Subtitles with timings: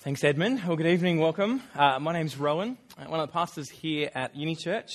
[0.00, 0.62] Thanks, Edmund.
[0.64, 1.18] Well, good evening.
[1.18, 1.60] Welcome.
[1.74, 4.92] Uh, my name's Rowan, uh, one of the pastors here at Uni Church.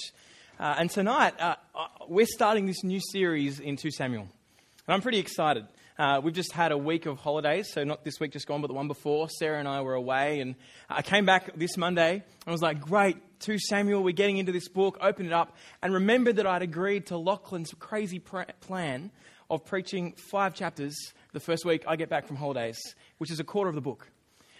[0.57, 4.21] Uh, and tonight, uh, uh, we're starting this new series in 2 Samuel.
[4.21, 5.65] And I'm pretty excited.
[5.99, 8.67] Uh, we've just had a week of holidays, so not this week just gone, but
[8.67, 9.27] the one before.
[9.27, 10.55] Sarah and I were away, and
[10.89, 14.69] I came back this Monday and was like, great, 2 Samuel, we're getting into this
[14.69, 19.11] book, open it up, and remembered that I'd agreed to Lachlan's crazy pr- plan
[19.49, 20.95] of preaching five chapters
[21.33, 22.79] the first week I get back from holidays,
[23.17, 24.07] which is a quarter of the book.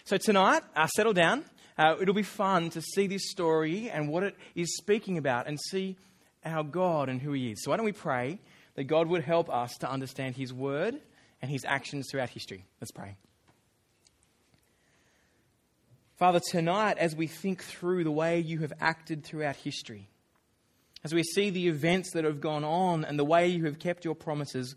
[0.06, 1.46] So tonight, uh, settle down.
[1.78, 5.58] Uh, it'll be fun to see this story and what it is speaking about and
[5.58, 5.96] see
[6.44, 7.64] our God and who He is.
[7.64, 8.38] So why don't we pray
[8.74, 11.00] that God would help us to understand His word
[11.40, 12.66] and His actions throughout history?
[12.82, 13.16] Let's pray.
[16.16, 20.10] Father, tonight, as we think through the way you have acted throughout history,
[21.02, 24.04] as we see the events that have gone on and the way you have kept
[24.04, 24.76] your promises,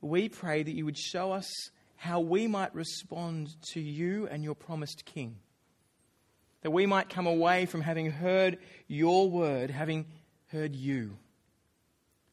[0.00, 1.48] we pray that you would show us
[1.98, 5.36] how we might respond to you and your promised King.
[6.62, 10.06] That we might come away from having heard your word, having
[10.46, 11.16] heard you.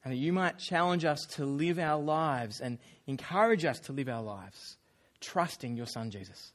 [0.04, 2.78] And that you might challenge us to live our lives and
[3.08, 4.78] encourage us to live our lives,
[5.20, 6.54] trusting your Son Jesus.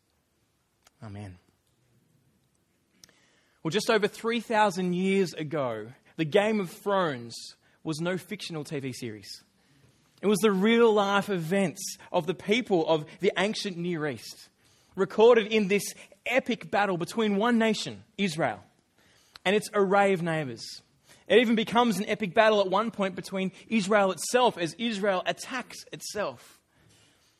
[1.03, 1.36] Amen.
[3.64, 7.34] Well, just over 3,000 years ago, the Game of Thrones
[7.83, 9.42] was no fictional TV series.
[10.20, 14.48] It was the real life events of the people of the ancient Near East,
[14.94, 15.94] recorded in this
[16.26, 18.60] epic battle between one nation, Israel,
[19.44, 20.82] and its array of neighbors.
[21.26, 25.84] It even becomes an epic battle at one point between Israel itself as Israel attacks
[25.92, 26.58] itself.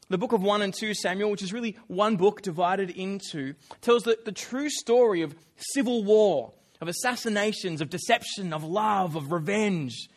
[0.08, 4.04] The book of 1 and 2 Samuel, which is really one book divided into, tells
[4.04, 5.34] the, the true story of
[5.74, 10.08] civil war, of assassinations, of deception, of love, of revenge,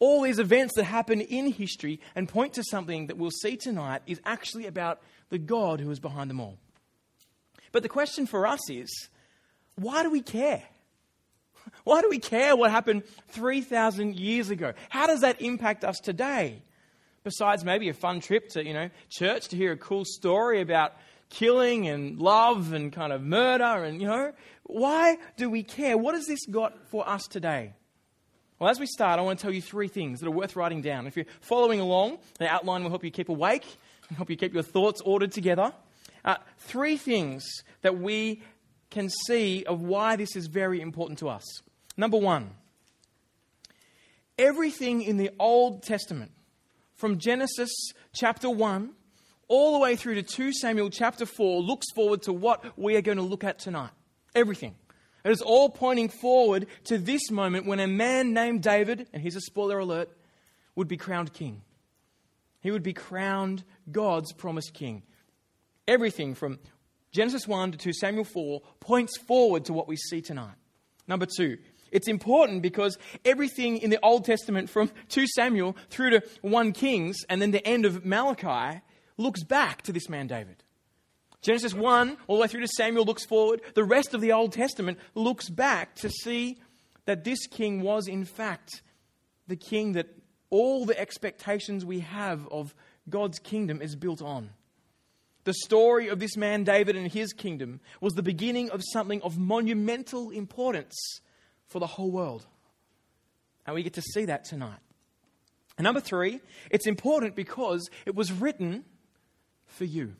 [0.00, 4.02] all these events that happen in history and point to something that we'll see tonight
[4.06, 6.56] is actually about the God who is behind them all.
[7.72, 9.08] But the question for us is
[9.76, 10.62] why do we care?
[11.84, 14.72] Why do we care what happened 3,000 years ago?
[14.88, 16.62] How does that impact us today?
[17.24, 20.94] Besides maybe a fun trip to, you know, church to hear a cool story about
[21.28, 24.32] killing and love and kind of murder and, you know,
[24.64, 25.98] why do we care?
[25.98, 27.74] What has this got for us today?
[28.58, 30.82] Well, as we start, I want to tell you three things that are worth writing
[30.82, 31.06] down.
[31.06, 33.64] If you're following along, the outline will help you keep awake
[34.08, 35.72] and help you keep your thoughts ordered together.
[36.24, 37.46] Uh, three things
[37.82, 38.42] that we
[38.90, 41.44] can see of why this is very important to us.
[41.96, 42.50] Number one,
[44.36, 46.32] everything in the Old Testament,
[46.94, 47.70] from Genesis
[48.12, 48.90] chapter 1
[49.46, 53.02] all the way through to 2 Samuel chapter 4, looks forward to what we are
[53.02, 53.90] going to look at tonight.
[54.34, 54.74] Everything.
[55.24, 59.36] It is all pointing forward to this moment when a man named David, and here's
[59.36, 60.10] a spoiler alert,
[60.74, 61.62] would be crowned king.
[62.60, 65.02] He would be crowned God's promised king.
[65.86, 66.58] Everything from
[67.12, 70.54] Genesis 1 to 2 Samuel 4 points forward to what we see tonight.
[71.06, 71.58] Number two,
[71.90, 77.24] it's important because everything in the Old Testament from 2 Samuel through to 1 Kings
[77.28, 78.80] and then the end of Malachi
[79.16, 80.62] looks back to this man David.
[81.40, 83.60] Genesis 1 all the way through to Samuel looks forward.
[83.74, 86.58] The rest of the Old Testament looks back to see
[87.04, 88.82] that this king was, in fact,
[89.46, 90.08] the king that
[90.50, 92.74] all the expectations we have of
[93.08, 94.50] God's kingdom is built on.
[95.44, 99.38] The story of this man, David, and his kingdom was the beginning of something of
[99.38, 101.20] monumental importance
[101.68, 102.44] for the whole world.
[103.64, 104.80] And we get to see that tonight.
[105.78, 108.84] And number three, it's important because it was written
[109.66, 110.16] for you.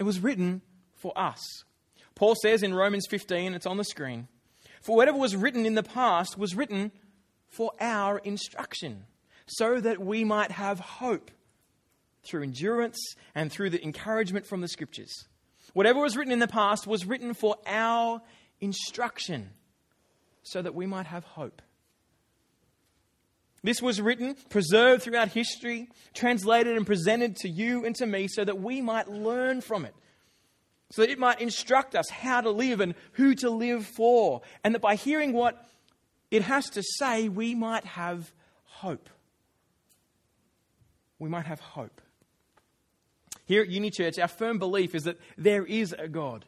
[0.00, 0.62] It was written
[0.94, 1.38] for us.
[2.14, 4.28] Paul says in Romans 15, it's on the screen,
[4.80, 6.90] for whatever was written in the past was written
[7.48, 9.04] for our instruction,
[9.46, 11.30] so that we might have hope
[12.22, 15.28] through endurance and through the encouragement from the scriptures.
[15.74, 18.22] Whatever was written in the past was written for our
[18.58, 19.50] instruction,
[20.42, 21.60] so that we might have hope.
[23.62, 28.44] This was written, preserved throughout history, translated and presented to you and to me so
[28.44, 29.94] that we might learn from it.
[30.90, 34.40] So that it might instruct us how to live and who to live for.
[34.64, 35.62] And that by hearing what
[36.30, 38.32] it has to say, we might have
[38.64, 39.08] hope.
[41.18, 42.00] We might have hope.
[43.44, 46.46] Here at Uni Church, our firm belief is that there is a God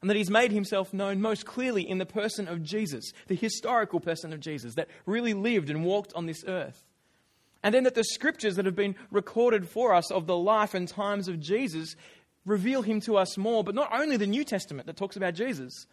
[0.00, 4.00] and that he's made himself known most clearly in the person of Jesus, the historical
[4.00, 6.84] person of Jesus that really lived and walked on this earth.
[7.62, 10.88] And then that the scriptures that have been recorded for us of the life and
[10.88, 11.94] times of Jesus
[12.46, 15.86] reveal him to us more, but not only the New Testament that talks about Jesus,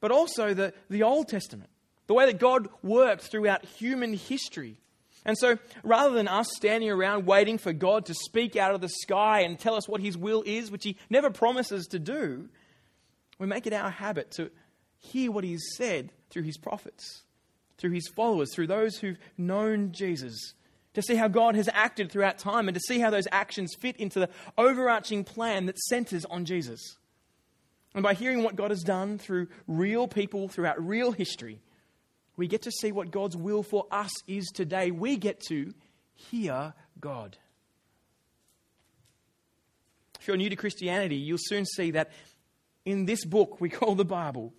[0.00, 1.70] but also the, the Old Testament,
[2.06, 4.76] the way that God worked throughout human history
[5.24, 8.88] And so, rather than us standing around waiting for God to speak out of the
[8.88, 12.48] sky and tell us what His will is, which He never promises to do,
[13.38, 14.50] we make it our habit to
[14.98, 17.22] hear what He's said through His prophets,
[17.76, 20.54] through His followers, through those who've known Jesus,
[20.94, 23.96] to see how God has acted throughout time and to see how those actions fit
[23.96, 26.96] into the overarching plan that centers on Jesus.
[27.94, 31.60] And by hearing what God has done through real people throughout real history,
[32.36, 34.90] we get to see what God's will for us is today.
[34.90, 35.72] We get to
[36.14, 37.36] hear God.
[40.20, 42.10] If you're new to Christianity, you'll soon see that
[42.88, 44.54] in this book we call the Bible,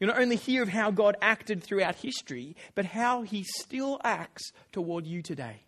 [0.00, 4.50] you not only hear of how God acted throughout history, but how he still acts
[4.72, 5.62] toward you today.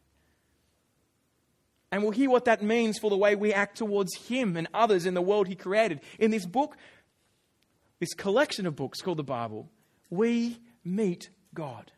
[1.92, 5.06] And we'll hear what that means for the way we act towards him and others
[5.06, 6.00] in the world he created.
[6.18, 6.76] In this book,
[8.00, 9.70] this collection of books called the Bible,
[10.10, 11.92] we meet God.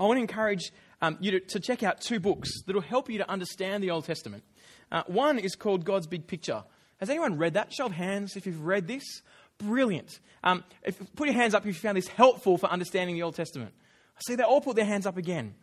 [0.00, 3.08] I want to encourage um, you to, to, check out two books that will help
[3.08, 4.42] you to understand the Old Testament.
[4.90, 6.64] Uh, one is called God's Big Picture.
[7.00, 7.72] Has anyone read that?
[7.72, 9.22] Show of hands if you've read this.
[9.58, 10.20] Brilliant.
[10.44, 13.34] Um, if, put your hands up if you found this helpful for understanding the Old
[13.34, 13.72] Testament.
[14.16, 15.54] I see they all put their hands up again.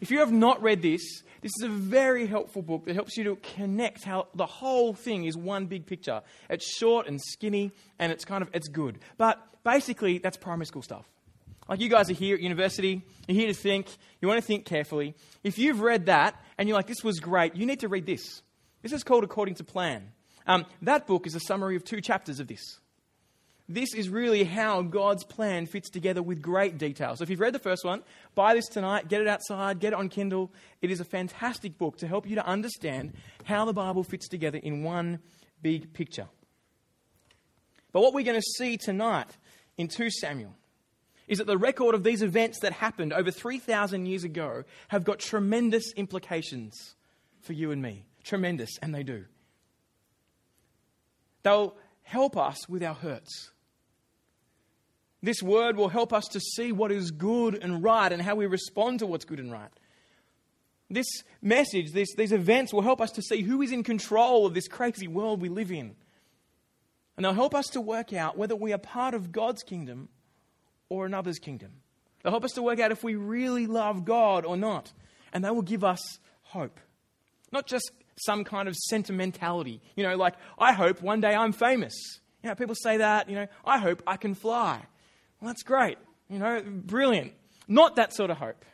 [0.00, 3.24] If you have not read this, this is a very helpful book that helps you
[3.24, 6.22] to connect how the whole thing is one big picture.
[6.48, 8.98] It's short and skinny, and it's kind of it's good.
[9.16, 11.06] But basically, that's primary school stuff.
[11.68, 13.88] Like you guys are here at university, you're here to think,
[14.20, 15.14] you want to think carefully.
[15.42, 18.42] If you've read that and you're like, this was great, you need to read this.
[18.82, 20.12] This is called According to Plan.
[20.46, 22.78] Um, that book is a summary of two chapters of this.
[23.66, 27.16] This is really how God's plan fits together with great detail.
[27.16, 28.02] So if you've read the first one,
[28.34, 30.52] buy this tonight, get it outside, get it on Kindle.
[30.82, 33.14] It is a fantastic book to help you to understand
[33.44, 35.20] how the Bible fits together in one
[35.62, 36.28] big picture.
[37.92, 39.28] But what we're going to see tonight
[39.78, 40.54] in 2 Samuel
[41.26, 45.20] is that the record of these events that happened over 3,000 years ago have got
[45.20, 46.96] tremendous implications
[47.40, 48.04] for you and me.
[48.24, 49.24] Tremendous, and they do.
[51.44, 53.50] They'll help us with our hurts.
[55.22, 58.46] This word will help us to see what is good and right and how we
[58.46, 59.70] respond to what's good and right.
[60.90, 61.06] This
[61.40, 64.68] message, this, these events will help us to see who is in control of this
[64.68, 65.96] crazy world we live in.
[67.16, 70.08] And they'll help us to work out whether we are part of God's kingdom
[70.88, 71.72] or another's kingdom.
[72.22, 74.92] They'll help us to work out if we really love God or not.
[75.32, 76.80] And they will give us hope.
[77.50, 79.80] Not just some kind of sentimentality.
[79.96, 81.94] You know, like, I hope one day I'm famous.
[82.42, 84.82] You know, people say that, you know, I hope I can fly.
[85.40, 85.98] Well, that's great.
[86.28, 87.32] You know, brilliant.
[87.66, 88.64] Not that sort of hope,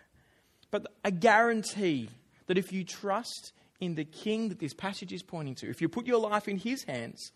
[0.70, 2.10] but a guarantee
[2.46, 5.88] that if you trust in the king that this passage is pointing to, if you
[5.88, 7.32] put your life in his hands,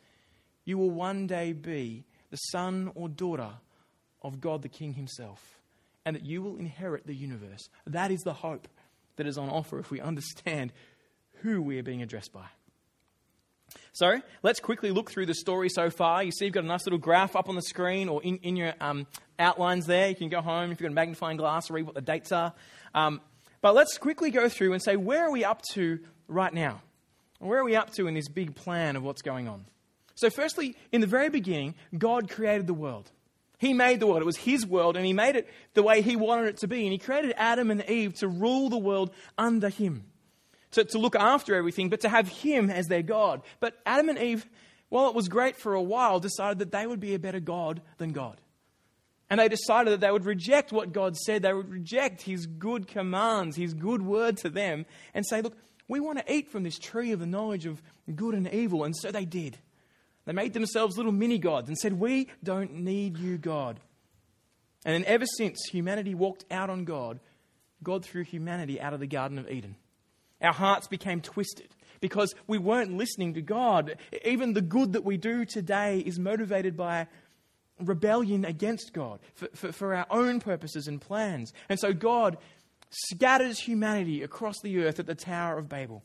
[0.65, 3.51] you will one day be the son or daughter
[4.23, 5.61] of God the King Himself,
[6.05, 7.69] and that you will inherit the universe.
[7.87, 8.67] That is the hope
[9.17, 10.73] that is on offer if we understand
[11.45, 12.47] who we are being addressed by.
[13.93, 16.25] So let's quickly look through the story so far.
[16.25, 18.57] You see, you've got a nice little graph up on the screen or in, in
[18.57, 19.07] your um,
[19.39, 20.09] outlines there.
[20.09, 22.53] You can go home if you've got a magnifying glass, read what the dates are.
[22.95, 23.21] Um,
[23.61, 26.83] but let's quickly go through and say, where are we up to right now?
[27.39, 29.67] Where are we up to in this big plan of what's going on?
[30.15, 33.11] So, firstly, in the very beginning, God created the world.
[33.59, 34.23] He made the world.
[34.23, 36.85] It was His world, and He made it the way He wanted it to be.
[36.85, 40.05] And He created Adam and Eve to rule the world under Him,
[40.75, 43.43] to, to look after everything, but to have Him as their God.
[43.61, 44.47] But Adam and Eve,
[44.89, 47.81] while it was great for a while, decided that they would be a better God
[47.99, 48.41] than God.
[49.31, 51.43] And they decided that they would reject what God said.
[51.43, 55.57] They would reject His good commands, His good word to them, and say, Look,
[55.89, 57.83] we want to eat from this tree of the knowledge of
[58.15, 58.85] good and evil.
[58.85, 59.59] And so they did.
[60.25, 63.81] They made themselves little mini gods and said, We don't need you, God.
[64.85, 67.21] And then, ever since humanity walked out on God,
[67.83, 69.77] God threw humanity out of the Garden of Eden.
[70.45, 73.97] Our hearts became twisted because we weren't listening to God.
[74.25, 77.07] Even the good that we do today is motivated by
[77.81, 81.53] rebellion against God for, for, for, our own purposes and plans.
[81.69, 82.37] And so God
[82.91, 86.05] scatters humanity across the earth at the Tower of Babel.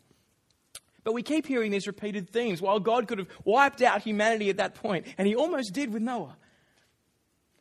[1.03, 2.61] But we keep hearing these repeated themes.
[2.61, 6.01] While God could have wiped out humanity at that point, and He almost did with
[6.01, 6.37] Noah.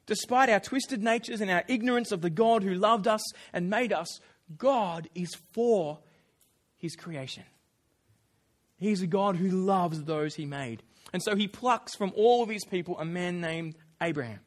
[0.06, 3.92] Despite our twisted natures and our ignorance of the God who loved us and made
[3.92, 4.20] us,
[4.56, 5.98] God is for
[6.78, 7.44] His creation.
[8.78, 10.82] He's a God who loves those He made.
[11.12, 14.40] And so He plucks from all of His people a man named Abraham.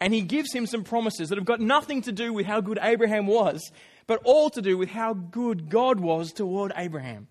[0.00, 2.78] And He gives him some promises that have got nothing to do with how good
[2.82, 3.70] Abraham was,
[4.06, 7.28] but all to do with how good God was toward Abraham.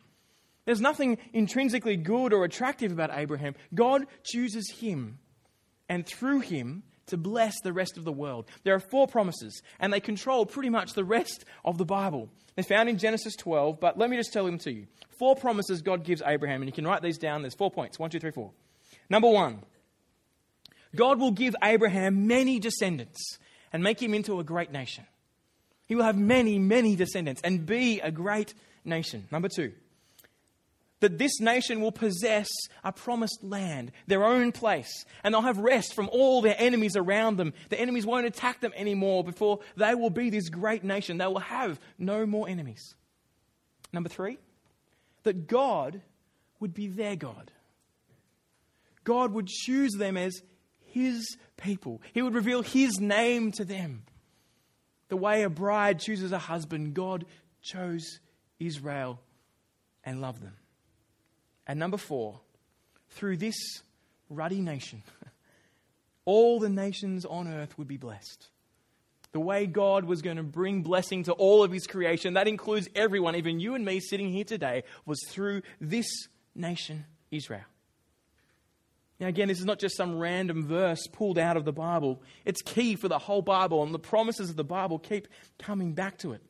[0.65, 3.53] There's nothing intrinsically good or attractive about Abraham.
[3.73, 5.19] God chooses him
[5.87, 8.45] and through him to bless the rest of the world.
[8.63, 12.29] There are four promises, and they control pretty much the rest of the Bible.
[12.55, 14.87] They're found in Genesis 12, but let me just tell them to you.
[15.19, 17.41] Four promises God gives Abraham, and you can write these down.
[17.41, 18.51] There's four points one, two, three, four.
[19.09, 19.61] Number one,
[20.95, 23.37] God will give Abraham many descendants
[23.71, 25.05] and make him into a great nation.
[25.87, 29.27] He will have many, many descendants and be a great nation.
[29.31, 29.73] Number two,
[31.01, 32.47] that this nation will possess
[32.83, 37.37] a promised land, their own place, and they'll have rest from all their enemies around
[37.37, 37.53] them.
[37.69, 41.17] The enemies won't attack them anymore before they will be this great nation.
[41.17, 42.95] They will have no more enemies.
[43.91, 44.37] Number three,
[45.23, 46.01] that God
[46.59, 47.51] would be their God.
[49.03, 50.41] God would choose them as
[50.85, 52.01] his people.
[52.13, 54.03] He would reveal his name to them.
[55.09, 57.25] The way a bride chooses a husband, God
[57.61, 58.19] chose
[58.59, 59.19] Israel
[60.03, 60.55] and loved them.
[61.67, 62.39] And number four,
[63.09, 63.55] through this
[64.29, 65.03] ruddy nation,
[66.25, 68.47] all the nations on earth would be blessed.
[69.31, 72.87] The way God was going to bring blessing to all of his creation, that includes
[72.95, 76.07] everyone, even you and me sitting here today, was through this
[76.55, 77.65] nation, Israel.
[79.19, 82.21] Now, again, this is not just some random verse pulled out of the Bible.
[82.43, 86.17] It's key for the whole Bible, and the promises of the Bible keep coming back
[86.19, 86.41] to it.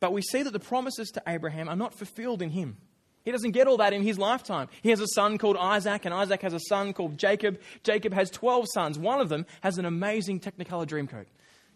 [0.00, 2.78] But we see that the promises to Abraham are not fulfilled in him.
[3.26, 4.68] He doesn't get all that in his lifetime.
[4.82, 7.58] He has a son called Isaac, and Isaac has a son called Jacob.
[7.82, 9.00] Jacob has 12 sons.
[9.00, 11.26] One of them has an amazing Technicolor Dreamcoat.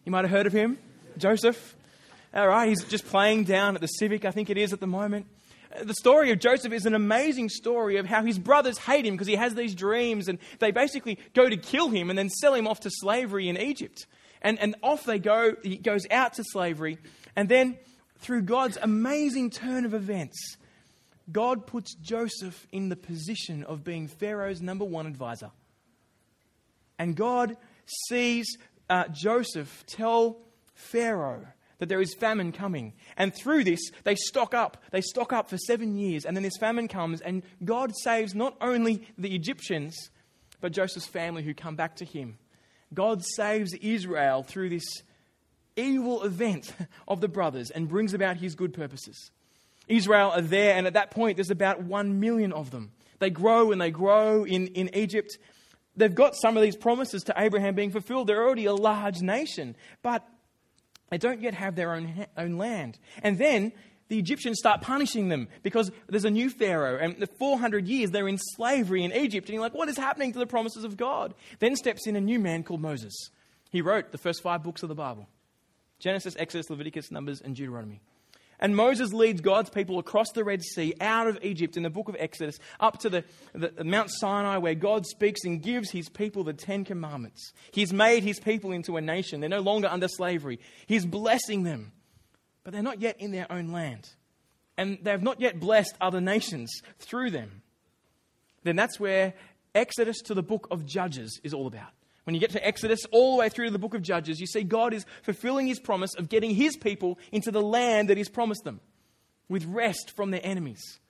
[0.04, 0.78] You might have heard of him,
[1.18, 1.74] Joseph.
[2.32, 4.86] All right, he's just playing down at the Civic, I think it is at the
[4.86, 5.26] moment.
[5.76, 9.14] Uh, the story of Joseph is an amazing story of how his brothers hate him
[9.14, 12.54] because he has these dreams and they basically go to kill him and then sell
[12.54, 14.06] him off to slavery in Egypt.
[14.40, 15.56] And, and off they go.
[15.64, 16.98] He goes out to slavery.
[17.34, 17.76] And then,
[18.18, 20.56] through God's amazing turn of events,
[21.30, 25.50] God puts Joseph in the position of being Pharaoh's number one advisor.
[26.98, 27.56] And God
[28.08, 28.46] sees
[28.88, 30.38] uh, Joseph tell
[30.74, 31.46] Pharaoh
[31.78, 32.92] that there is famine coming.
[33.16, 34.76] And through this, they stock up.
[34.90, 36.24] They stock up for seven years.
[36.24, 40.10] And then this famine comes, and God saves not only the Egyptians,
[40.60, 42.38] but Joseph's family who come back to him.
[42.92, 44.84] God saves Israel through this
[45.76, 46.74] evil event
[47.08, 49.30] of the brothers and brings about his good purposes.
[49.90, 52.92] Israel are there, and at that point, there's about one million of them.
[53.18, 55.38] They grow and they grow in, in Egypt.
[55.96, 58.26] They've got some of these promises to Abraham being fulfilled.
[58.26, 59.76] They're already a large nation.
[60.02, 60.26] But
[61.10, 62.98] they don't yet have their own, own land.
[63.22, 63.72] And then
[64.08, 68.28] the Egyptians start punishing them because there's a new Pharaoh, and the 400 years they're
[68.28, 69.48] in slavery in Egypt.
[69.48, 71.34] And you're like, what is happening to the promises of God?
[71.58, 73.30] Then steps in a new man called Moses.
[73.70, 75.28] He wrote the first five books of the Bible
[75.98, 78.00] Genesis, Exodus, Leviticus, Numbers, and Deuteronomy.
[78.60, 82.10] And Moses leads God's people across the Red Sea, out of Egypt in the book
[82.10, 83.24] of Exodus, up to the,
[83.54, 87.54] the, Mount Sinai, where God speaks and gives his people the Ten Commandments.
[87.72, 89.40] He's made his people into a nation.
[89.40, 90.60] They're no longer under slavery.
[90.86, 91.92] He's blessing them,
[92.62, 94.10] but they're not yet in their own land.
[94.76, 97.62] And they have not yet blessed other nations through them.
[98.62, 99.32] Then that's where
[99.74, 101.92] Exodus to the book of Judges is all about.
[102.30, 104.46] When you get to Exodus, all the way through to the book of Judges, you
[104.46, 108.28] see God is fulfilling his promise of getting his people into the land that he's
[108.28, 108.78] promised them
[109.48, 111.00] with rest from their enemies.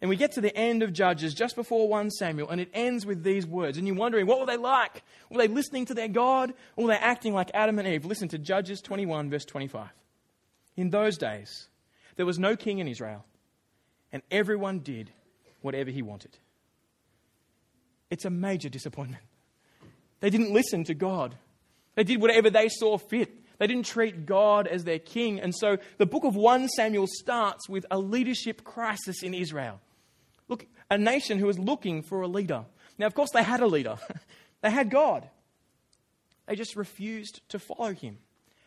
[0.00, 3.04] And we get to the end of Judges just before 1 Samuel, and it ends
[3.04, 3.76] with these words.
[3.76, 5.02] And you're wondering, what were they like?
[5.30, 8.04] Were they listening to their God, or were they acting like Adam and Eve?
[8.04, 9.88] Listen to Judges 21, verse 25.
[10.76, 11.70] In those days,
[12.14, 13.24] there was no king in Israel,
[14.12, 15.10] and everyone did
[15.60, 16.38] whatever he wanted.
[18.10, 19.24] It's a major disappointment.
[20.24, 21.34] They didn't listen to God.
[21.96, 23.30] They did whatever they saw fit.
[23.58, 25.38] They didn't treat God as their king.
[25.38, 29.82] And so the book of 1 Samuel starts with a leadership crisis in Israel.
[30.48, 32.64] Look, a nation who was looking for a leader.
[32.96, 33.98] Now, of course, they had a leader,
[34.62, 35.28] they had God.
[36.46, 38.16] They just refused to follow him.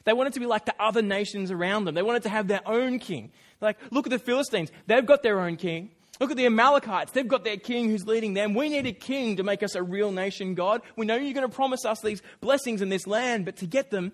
[0.03, 1.95] They wanted to be like the other nations around them.
[1.95, 3.31] They wanted to have their own king.
[3.61, 4.71] Like, look at the Philistines.
[4.85, 5.89] They've got their own king.
[6.19, 7.11] Look at the Amalekites.
[7.11, 8.53] They've got their king who's leading them.
[8.53, 10.81] We need a king to make us a real nation, God.
[10.95, 13.91] We know you're going to promise us these blessings in this land, but to get
[13.91, 14.11] them,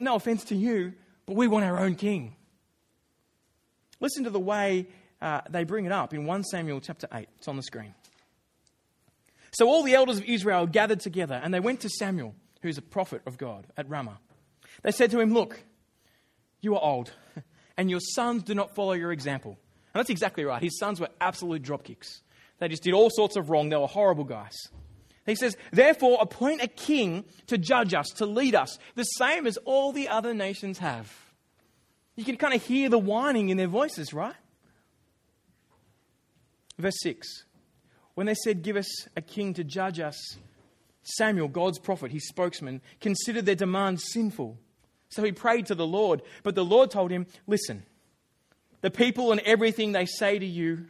[0.00, 0.94] no offense to you,
[1.26, 2.34] but we want our own king.
[4.00, 4.88] Listen to the way
[5.20, 7.28] uh, they bring it up in 1 Samuel chapter 8.
[7.38, 7.94] It's on the screen.
[9.52, 12.82] So all the elders of Israel gathered together, and they went to Samuel, who's a
[12.82, 14.18] prophet of God, at Ramah.
[14.82, 15.60] They said to him, Look,
[16.60, 17.12] you are old,
[17.76, 19.58] and your sons do not follow your example.
[19.96, 20.62] And that's exactly right.
[20.62, 22.20] His sons were absolute dropkicks.
[22.58, 23.70] They just did all sorts of wrong.
[23.70, 24.52] They were horrible guys.
[25.24, 29.56] He says, Therefore, appoint a king to judge us, to lead us, the same as
[29.64, 31.10] all the other nations have.
[32.14, 34.34] You can kind of hear the whining in their voices, right?
[36.76, 37.44] Verse 6
[38.16, 40.36] When they said, Give us a king to judge us,
[41.04, 44.58] Samuel, God's prophet, his spokesman, considered their demands sinful.
[45.08, 46.20] So he prayed to the Lord.
[46.42, 47.86] But the Lord told him, Listen,
[48.80, 50.86] the people and everything they say to you,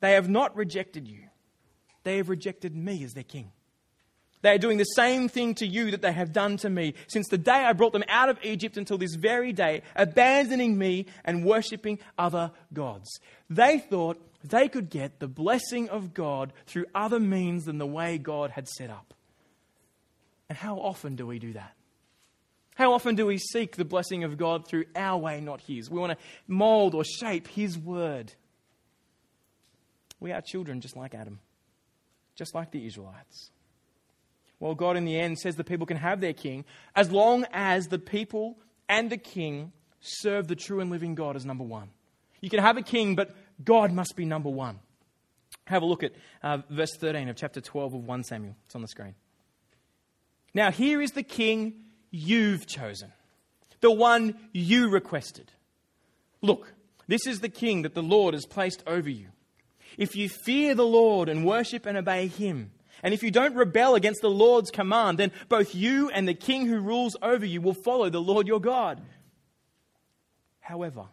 [0.00, 1.20] they have not rejected you,
[2.02, 3.52] they have rejected me as their king.
[4.42, 7.28] They are doing the same thing to you that they have done to me since
[7.28, 11.46] the day I brought them out of Egypt until this very day, abandoning me and
[11.46, 13.08] worshipping other gods.
[13.48, 18.18] They thought they could get the blessing of God through other means than the way
[18.18, 19.14] God had set up.
[20.50, 21.72] And how often do we do that?
[22.74, 25.88] How often do we seek the blessing of God through our way, not His?
[25.88, 28.32] We want to mold or shape His word.
[30.18, 31.38] We are children just like Adam,
[32.34, 33.50] just like the Israelites.
[34.58, 36.64] Well, God in the end says the people can have their king
[36.96, 41.44] as long as the people and the king serve the true and living God as
[41.44, 41.90] number one.
[42.40, 44.80] You can have a king, but God must be number one.
[45.66, 46.12] Have a look at
[46.42, 48.56] uh, verse 13 of chapter 12 of 1 Samuel.
[48.66, 49.14] It's on the screen.
[50.52, 51.83] Now, here is the king
[52.14, 53.12] you've chosen,
[53.80, 55.50] the one you requested.
[56.40, 56.72] Look,
[57.08, 59.28] this is the king that the Lord has placed over you.
[59.98, 62.70] If you fear the Lord and worship and obey him,
[63.02, 66.66] and if you don't rebel against the Lord's command, then both you and the king
[66.66, 69.00] who rules over you will follow the Lord your God.
[70.60, 71.06] However,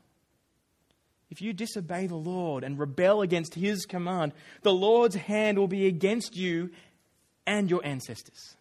[1.29, 5.88] if you disobey the Lord and rebel against his command, the Lord's hand will be
[5.88, 6.70] against you
[7.48, 8.55] and your ancestors.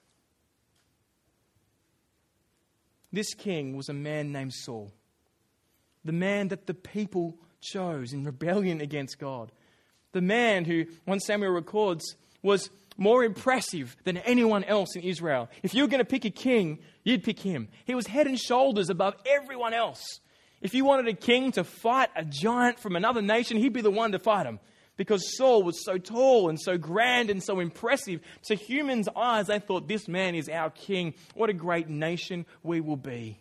[3.12, 4.92] This king was a man named Saul,
[6.04, 9.52] the man that the people chose in rebellion against God.
[10.12, 15.48] The man who, 1 Samuel records, was more impressive than anyone else in Israel.
[15.62, 17.68] If you were going to pick a king, you'd pick him.
[17.84, 20.04] He was head and shoulders above everyone else.
[20.60, 23.90] If you wanted a king to fight a giant from another nation, he'd be the
[23.90, 24.60] one to fight him.
[25.00, 28.20] Because Saul was so tall and so grand and so impressive.
[28.48, 31.14] To humans' eyes, they thought, this man is our king.
[31.32, 33.40] What a great nation we will be.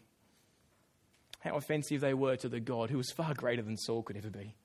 [1.41, 4.29] How offensive they were to the God who was far greater than Saul could ever
[4.29, 4.55] be.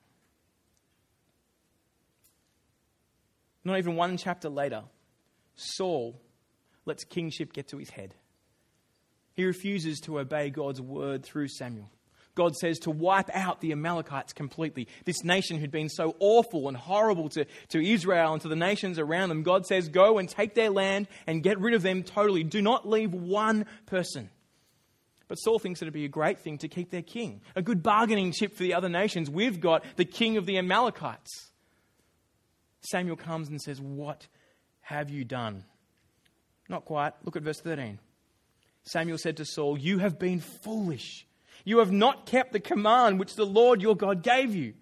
[3.65, 4.83] Not even one chapter later,
[5.57, 6.21] Saul
[6.85, 8.15] lets kingship get to his head.
[9.33, 11.89] He refuses to obey God's word through Samuel.
[12.35, 14.87] God says to wipe out the Amalekites completely.
[15.05, 18.99] This nation who'd been so awful and horrible to, to Israel and to the nations
[18.99, 22.43] around them, God says, Go and take their land and get rid of them totally.
[22.43, 24.29] Do not leave one person.
[25.27, 28.31] But Saul thinks it'd be a great thing to keep their king, a good bargaining
[28.31, 29.29] chip for the other nations.
[29.29, 31.51] We've got the king of the Amalekites.
[32.81, 34.27] Samuel comes and says, What
[34.81, 35.63] have you done?
[36.69, 37.13] Not quite.
[37.23, 37.99] Look at verse 13.
[38.83, 41.25] Samuel said to Saul, You have been foolish.
[41.65, 44.75] You have not kept the command which the Lord your God gave you.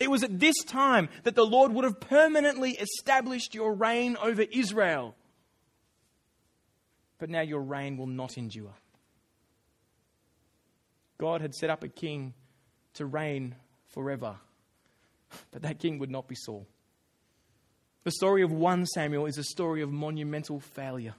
[0.00, 4.42] It was at this time that the Lord would have permanently established your reign over
[4.42, 5.16] Israel.
[7.18, 8.74] But now your reign will not endure.
[11.18, 12.32] God had set up a king
[12.94, 13.56] to reign
[13.88, 14.36] forever,
[15.50, 16.68] but that king would not be Saul.
[18.04, 21.14] The story of 1 Samuel is a story of monumental failure.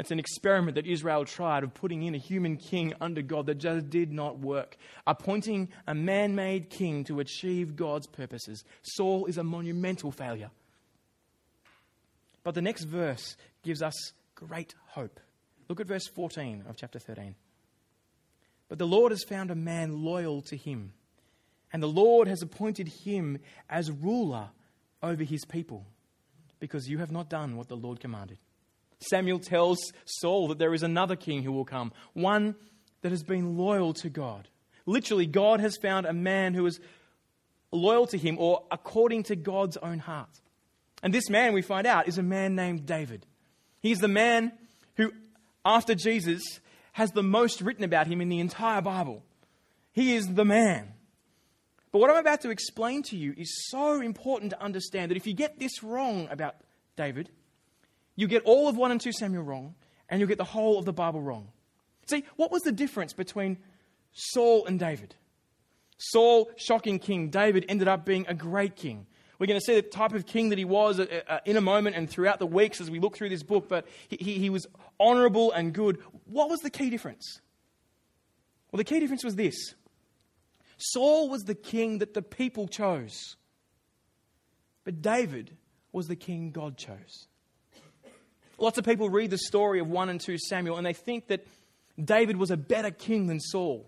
[0.00, 3.58] It's an experiment that Israel tried of putting in a human king under God that
[3.58, 4.78] just did not work.
[5.06, 8.64] Appointing a man made king to achieve God's purposes.
[8.80, 10.48] Saul is a monumental failure.
[12.42, 15.20] But the next verse gives us great hope.
[15.68, 17.34] Look at verse 14 of chapter 13.
[18.70, 20.94] But the Lord has found a man loyal to him,
[21.74, 24.48] and the Lord has appointed him as ruler
[25.02, 25.84] over his people
[26.58, 28.38] because you have not done what the Lord commanded.
[29.00, 32.54] Samuel tells Saul that there is another king who will come, one
[33.02, 34.48] that has been loyal to God.
[34.86, 36.80] Literally, God has found a man who is
[37.72, 40.40] loyal to him or according to God's own heart.
[41.02, 43.24] And this man, we find out, is a man named David.
[43.80, 44.52] He's the man
[44.96, 45.12] who,
[45.64, 46.42] after Jesus,
[46.92, 49.22] has the most written about him in the entire Bible.
[49.92, 50.92] He is the man.
[51.92, 55.26] But what I'm about to explain to you is so important to understand that if
[55.26, 56.56] you get this wrong about
[56.96, 57.30] David,
[58.20, 59.74] you get all of 1 and 2 Samuel wrong,
[60.10, 61.48] and you'll get the whole of the Bible wrong.
[62.06, 63.56] See, what was the difference between
[64.12, 65.14] Saul and David?
[65.96, 67.30] Saul, shocking king.
[67.30, 69.06] David ended up being a great king.
[69.38, 71.62] We're going to see the type of king that he was uh, uh, in a
[71.62, 74.50] moment and throughout the weeks as we look through this book, but he, he, he
[74.50, 74.66] was
[74.98, 75.98] honorable and good.
[76.26, 77.40] What was the key difference?
[78.70, 79.74] Well, the key difference was this
[80.76, 83.36] Saul was the king that the people chose,
[84.84, 85.56] but David
[85.90, 87.28] was the king God chose.
[88.60, 91.46] Lots of people read the story of 1 and 2 Samuel and they think that
[92.02, 93.86] David was a better king than Saul.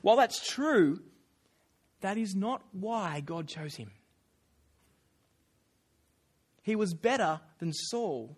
[0.00, 1.00] While that's true,
[2.00, 3.90] that is not why God chose him.
[6.62, 8.36] He was better than Saul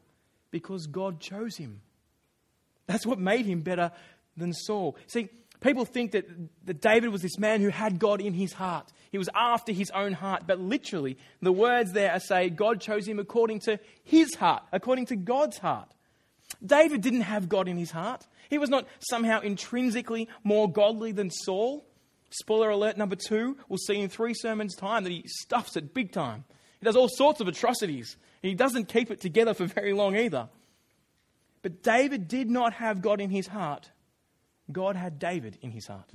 [0.51, 1.81] Because God chose him.
[2.87, 3.93] That's what made him better
[4.37, 4.97] than Saul.
[5.07, 5.31] See,
[5.63, 6.29] people think that,
[6.67, 8.93] that David was this man who had God in his heart.
[9.11, 10.45] He was after his own heart.
[10.47, 15.17] But literally, the words there say God chose him according to his heart, according to
[15.17, 15.89] God's heart.
[16.65, 18.27] David didn't have God in his heart.
[18.51, 21.87] He was not somehow intrinsically more godly than Saul.
[22.31, 26.13] Spoiler alert number two, we'll see in three sermons' time that he stuffs it big
[26.13, 26.45] time.
[26.81, 28.17] He does all sorts of atrocities.
[28.43, 30.49] He doesn't keep it together for very long either.
[31.63, 33.91] But David did not have God in his heart.
[34.71, 36.11] God had David in his heart.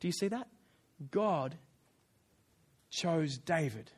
[0.00, 0.48] Do you see that?
[1.10, 1.56] God
[2.90, 3.90] chose David.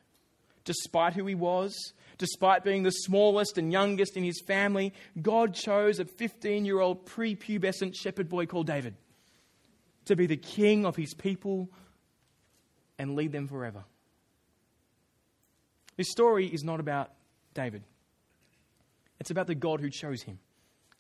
[0.64, 1.74] Despite who he was,
[2.18, 7.06] despite being the smallest and youngest in his family, God chose a 15 year old
[7.06, 8.94] prepubescent shepherd boy called David
[10.06, 11.68] to be the king of his people
[12.98, 13.84] and lead them forever.
[15.96, 17.12] This story is not about
[17.54, 17.82] David,
[19.20, 20.38] it's about the God who chose him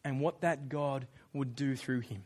[0.04, 2.22] and what that God would do through him.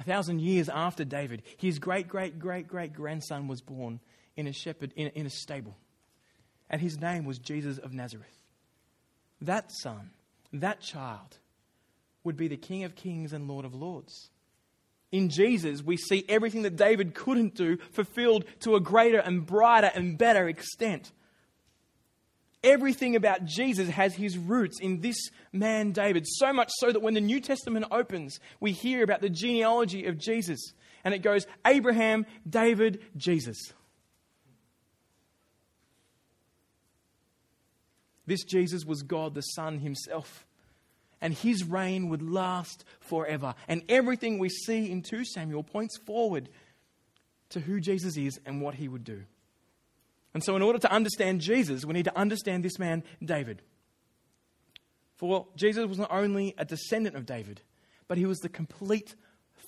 [0.00, 4.00] A thousand years after David, his great, great, great, great grandson was born
[4.36, 5.76] in a shepherd in in a stable.
[6.68, 8.38] And his name was Jesus of Nazareth.
[9.40, 10.10] That son,
[10.52, 11.38] that child,
[12.24, 14.30] would be the King of kings and Lord of lords.
[15.12, 19.92] In Jesus, we see everything that David couldn't do fulfilled to a greater and brighter
[19.94, 21.12] and better extent.
[22.64, 26.26] Everything about Jesus has his roots in this man, David.
[26.26, 30.18] So much so that when the New Testament opens, we hear about the genealogy of
[30.18, 30.72] Jesus.
[31.04, 33.58] And it goes Abraham, David, Jesus.
[38.26, 40.46] This Jesus was God the Son himself.
[41.20, 43.54] And his reign would last forever.
[43.68, 46.48] And everything we see in 2 Samuel points forward
[47.50, 49.24] to who Jesus is and what he would do.
[50.34, 53.62] And so, in order to understand Jesus, we need to understand this man, David.
[55.16, 57.60] For Jesus was not only a descendant of David,
[58.08, 59.14] but he was the complete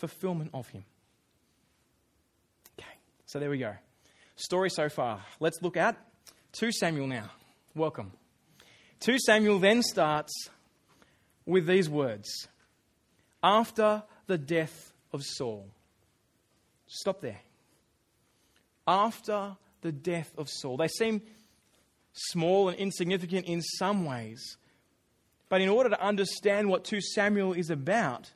[0.00, 0.84] fulfillment of him.
[2.78, 3.74] Okay, so there we go.
[4.34, 5.24] Story so far.
[5.38, 5.96] Let's look at
[6.52, 7.30] 2 Samuel now.
[7.74, 8.12] Welcome.
[9.00, 10.32] 2 Samuel then starts
[11.44, 12.48] with these words
[13.42, 15.68] After the death of Saul.
[16.86, 17.40] Stop there.
[18.86, 20.76] After the death of Saul.
[20.76, 21.22] They seem
[22.12, 24.56] small and insignificant in some ways.
[25.48, 28.32] But in order to understand what 2 Samuel is about,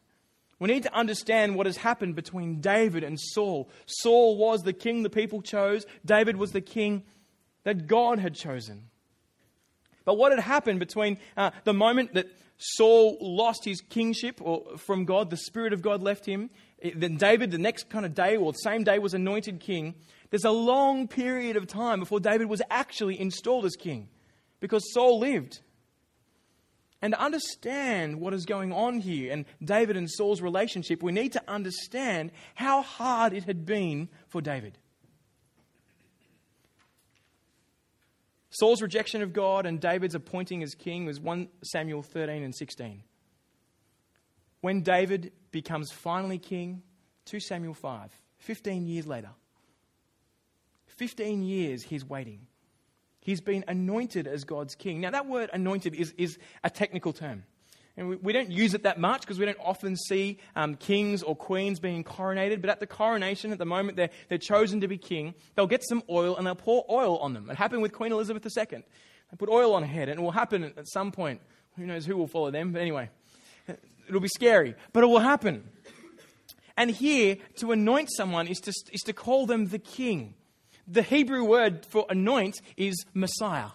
[0.61, 3.69] we need to understand what has happened between David and Saul.
[3.87, 7.03] Saul was the king the people chose, David was the king
[7.65, 8.91] that God had chosen.
[10.05, 12.27] But what had happened between uh, the moment that
[12.59, 16.51] Saul lost his kingship or from God, the Spirit of God left him,
[16.95, 19.95] then David, the next kind of day or the same day, was anointed king.
[20.31, 24.09] There's a long period of time before David was actually installed as king
[24.61, 25.61] because Saul lived.
[27.03, 31.33] And to understand what is going on here and David and Saul's relationship, we need
[31.33, 34.79] to understand how hard it had been for David.
[38.51, 43.03] Saul's rejection of God and David's appointing as king was 1 Samuel 13 and 16.
[44.61, 46.83] When David becomes finally king,
[47.27, 49.31] 2 Samuel 5, 15 years later,
[51.01, 52.41] 15 years he's waiting.
[53.21, 55.01] He's been anointed as God's king.
[55.01, 57.45] Now, that word anointed is, is a technical term.
[57.97, 61.23] And we, we don't use it that much because we don't often see um, kings
[61.23, 62.61] or queens being coronated.
[62.61, 65.83] But at the coronation, at the moment they're, they're chosen to be king, they'll get
[65.89, 67.49] some oil and they'll pour oil on them.
[67.49, 68.65] It happened with Queen Elizabeth II.
[68.67, 71.41] They put oil on her head, and it will happen at some point.
[71.79, 72.73] Who knows who will follow them?
[72.73, 73.09] But anyway,
[74.07, 75.67] it'll be scary, but it will happen.
[76.77, 80.35] And here, to anoint someone is to, is to call them the king
[80.91, 83.71] the Hebrew word for anoint is Messiah.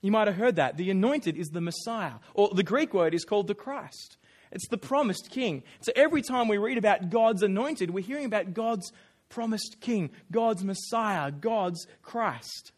[0.00, 0.76] You might have heard that.
[0.76, 4.16] The anointed is the Messiah, or the Greek word is called the Christ.
[4.50, 5.62] It's the promised king.
[5.80, 8.92] So every time we read about God's anointed, we're hearing about God's
[9.28, 12.72] promised king, God's Messiah, God's Christ.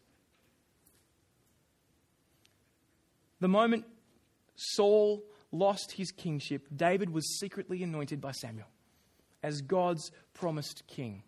[3.39, 3.85] The moment
[4.55, 8.67] Saul lost his kingship, David was secretly anointed by Samuel
[9.43, 11.23] as God's promised king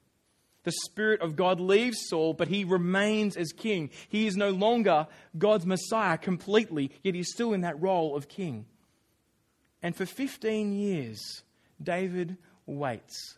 [0.67, 3.89] the Spirit of God leaves Saul, but he remains as king.
[4.09, 8.65] He is no longer God's Messiah completely, yet he's still in that role of king.
[9.81, 11.21] And for 15 years,
[11.81, 13.37] David waits.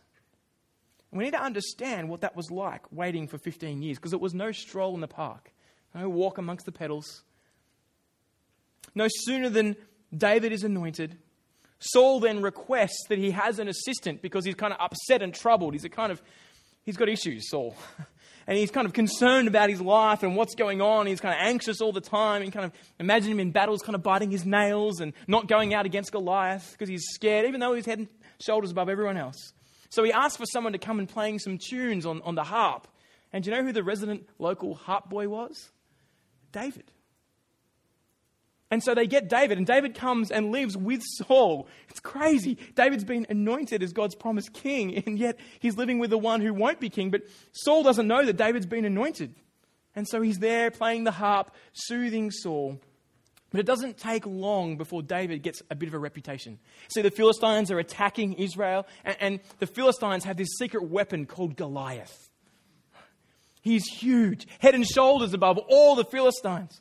[1.12, 4.34] we need to understand what that was like waiting for 15 years, because it was
[4.34, 5.52] no stroll in the park,
[5.94, 7.22] no walk amongst the petals.
[8.96, 9.76] No sooner than
[10.18, 11.16] David is anointed,
[11.78, 15.74] Saul then requests that he has an assistant because he's kind of upset and troubled.
[15.74, 16.22] He's a kind of
[16.84, 17.76] He's got issues, Saul.
[18.48, 21.06] and he's kind of concerned about his life and what's going on.
[21.06, 22.42] He's kind of anxious all the time.
[22.42, 25.74] And kind of imagine him in battles, kind of biting his nails and not going
[25.74, 28.08] out against Goliath because he's scared, even though he's head and
[28.40, 29.54] shoulders above everyone else.
[29.90, 32.88] So he asked for someone to come and playing some tunes on, on the harp.
[33.32, 35.72] And do you know who the resident local harp boy was?
[36.52, 36.92] David.
[38.72, 41.68] And so they get David, and David comes and lives with Saul.
[41.90, 42.58] It's crazy.
[42.76, 46.54] David's been anointed as God's promised king, and yet he's living with the one who
[46.54, 47.10] won't be king.
[47.10, 49.34] But Saul doesn't know that David's been anointed.
[49.96, 52.80] And so he's there playing the harp, soothing Saul.
[53.50, 56.60] But it doesn't take long before David gets a bit of a reputation.
[56.94, 61.56] See, the Philistines are attacking Israel, and, and the Philistines have this secret weapon called
[61.56, 62.30] Goliath.
[63.62, 66.80] He's huge, head and shoulders above all the Philistines.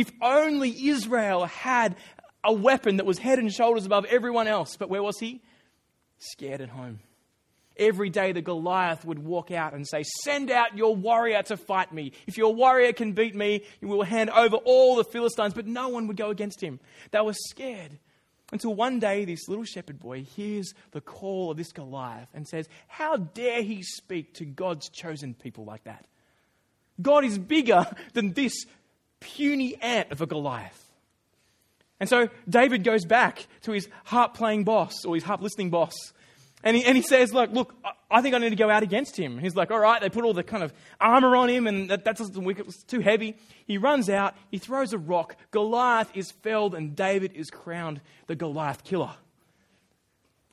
[0.00, 1.94] If only Israel had
[2.42, 4.78] a weapon that was head and shoulders above everyone else.
[4.78, 5.42] But where was he?
[6.18, 7.00] Scared at home.
[7.76, 11.92] Every day the Goliath would walk out and say, Send out your warrior to fight
[11.92, 12.12] me.
[12.26, 15.52] If your warrior can beat me, you will hand over all the Philistines.
[15.52, 16.80] But no one would go against him.
[17.10, 17.98] They were scared.
[18.52, 22.70] Until one day, this little shepherd boy hears the call of this Goliath and says,
[22.88, 26.06] How dare he speak to God's chosen people like that?
[27.02, 28.64] God is bigger than this
[29.20, 30.90] puny ant of a Goliath.
[32.00, 35.94] And so David goes back to his harp playing boss or his harp listening boss.
[36.62, 37.74] And he, and he says, Look, look,
[38.10, 39.38] I think I need to go out against him.
[39.38, 42.04] He's like, All right, they put all the kind of armor on him, and that,
[42.04, 43.36] that's it's too heavy.
[43.66, 45.36] He runs out, he throws a rock.
[45.50, 49.12] Goliath is felled, and David is crowned the Goliath killer.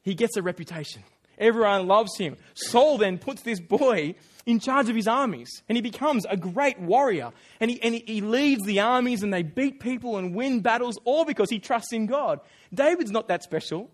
[0.02, 1.04] He gets a reputation.
[1.38, 2.38] Everyone loves him.
[2.54, 4.16] Saul then puts this boy
[4.48, 7.32] in charge of his armies, and he becomes a great warrior.
[7.60, 11.26] And he, and he leads the armies, and they beat people and win battles, all
[11.26, 12.40] because he trusts in God.
[12.74, 13.92] David's not that special,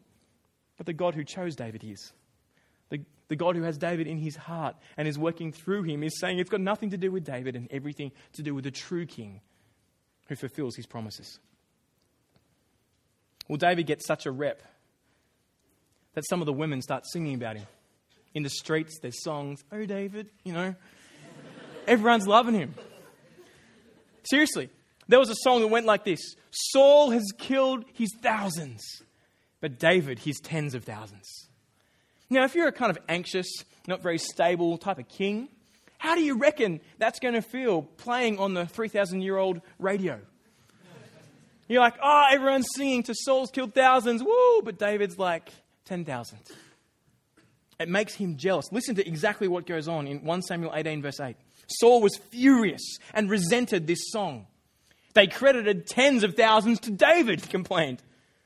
[0.77, 2.13] but the God who chose David is.
[2.89, 6.19] The, the God who has David in his heart and is working through him is
[6.19, 9.07] saying it's got nothing to do with David and everything to do with the true
[9.07, 9.41] king
[10.27, 11.39] who fulfills his promises.
[13.49, 14.61] Well, David gets such a rep
[16.13, 17.65] that some of the women start singing about him.
[18.33, 20.75] In the streets, there's songs, Oh, David, you know.
[21.87, 22.73] Everyone's loving him.
[24.23, 24.69] Seriously,
[25.07, 28.81] there was a song that went like this Saul has killed his thousands,
[29.61, 31.27] but David his tens of thousands.
[32.29, 33.47] Now, if you're a kind of anxious,
[33.87, 35.49] not very stable type of king,
[35.97, 40.19] how do you reckon that's going to feel playing on the 3,000 year old radio?
[41.67, 45.49] You're like, oh, everyone's singing to Saul's killed thousands, woo, but David's like,
[45.85, 46.39] 10,000.
[47.83, 48.71] It makes him jealous.
[48.71, 51.35] Listen to exactly what goes on in 1 Samuel 18, verse 8.
[51.67, 54.47] Saul was furious and resented this song.
[55.13, 58.01] They credited tens of thousands to David, he complained,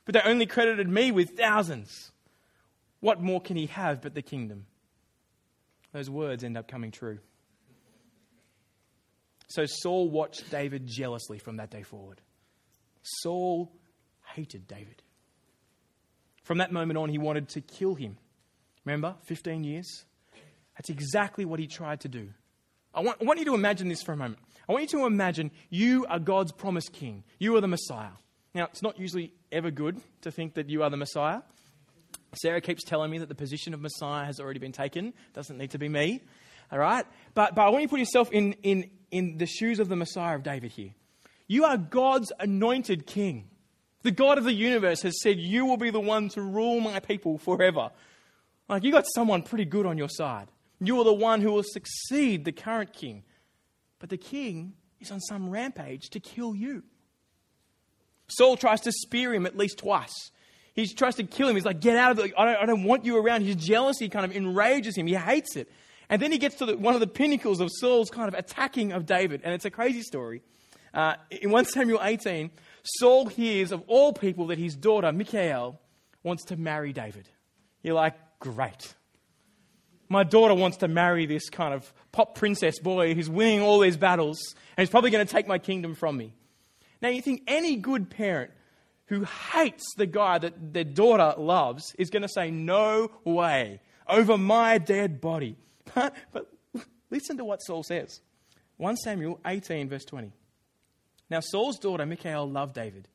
[0.06, 2.12] but they only credited me with thousands.
[3.00, 4.66] What more can he have but the kingdom?
[5.94, 7.20] Those words end up coming true.
[9.50, 12.22] So Saul watched David jealously from that day forward.
[13.22, 13.72] Saul
[14.34, 15.04] hated David.
[16.42, 18.18] From that moment on, he wanted to kill him.
[18.88, 20.06] Remember, 15 years?
[20.78, 22.30] That's exactly what he tried to do.
[22.94, 24.40] I want, I want you to imagine this for a moment.
[24.68, 27.26] I want you to imagine you are God's promised king.
[27.38, 28.12] You are the Messiah.
[28.56, 31.42] Now, it's not usually ever good to think that you are the Messiah.
[32.42, 35.14] Sarah keeps telling me that the position of Messiah has already been taken.
[35.34, 36.22] Doesn't need to be me.
[36.72, 37.06] All right?
[37.34, 39.98] But, but I want you to put yourself in, in, in the shoes of the
[39.98, 40.94] Messiah of David here.
[41.46, 43.50] You are God's anointed king.
[44.04, 47.02] The God of the universe has said, You will be the one to rule my
[47.02, 47.90] people forever.
[48.70, 50.48] Like, you got someone pretty good on your side.
[50.80, 53.24] You are the one who will succeed the current king.
[54.00, 56.84] But the king is on some rampage to kill you.
[58.28, 60.32] Saul tries to spear him at least twice.
[60.74, 61.56] He tries to kill him.
[61.56, 62.34] He's like, Get out of the.
[62.38, 63.44] I don't, I don't want you around.
[63.44, 65.08] His jealousy kind of enrages him.
[65.08, 65.72] He hates it.
[66.10, 68.92] And then he gets to the, one of the pinnacles of Saul's kind of attacking
[68.92, 69.42] of David.
[69.44, 70.42] And it's a crazy story.
[70.94, 72.50] Uh, in 1 Samuel 18,
[72.84, 75.80] Saul hears of all people that his daughter, Michal,
[76.24, 77.28] wants to marry David.
[77.84, 78.96] You're like, great.
[80.10, 83.98] My daughter wants to marry this kind of pop princess boy who's winning all these
[83.98, 86.34] battles and he's probably going to take my kingdom from me.
[87.02, 88.52] Now, you think any good parent
[89.06, 94.38] who hates the guy that their daughter loves is going to say, No way, over
[94.38, 95.58] my dead body.
[95.96, 96.52] But, but
[97.10, 98.20] listen to what Saul says
[98.76, 100.34] 1 Samuel 18, verse 20.
[101.30, 103.08] Now, Saul's daughter, Michal, loved David.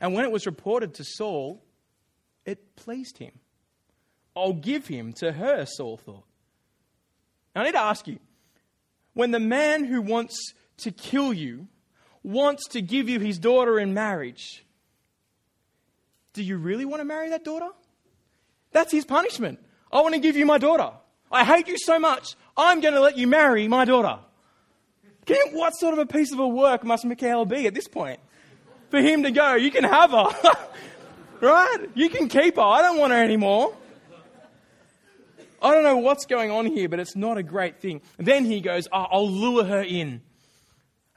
[0.00, 1.62] And when it was reported to Saul,
[2.44, 3.32] it pleased him.
[4.36, 6.24] I'll give him to her, Saul thought.
[7.54, 8.18] Now, I need to ask you
[9.14, 11.66] when the man who wants to kill you
[12.22, 14.64] wants to give you his daughter in marriage,
[16.34, 17.68] do you really want to marry that daughter?
[18.70, 19.58] That's his punishment.
[19.90, 20.92] I want to give you my daughter.
[21.30, 24.20] I hate you so much, I'm going to let you marry my daughter.
[25.26, 28.18] You, what sort of a piece of a work must Michal be at this point?
[28.90, 30.28] For him to go, you can have her.
[31.40, 31.86] right?
[31.94, 32.62] You can keep her.
[32.62, 33.74] I don't want her anymore.
[35.60, 38.00] I don't know what's going on here, but it's not a great thing.
[38.16, 40.22] Then he goes, oh, I'll lure her in.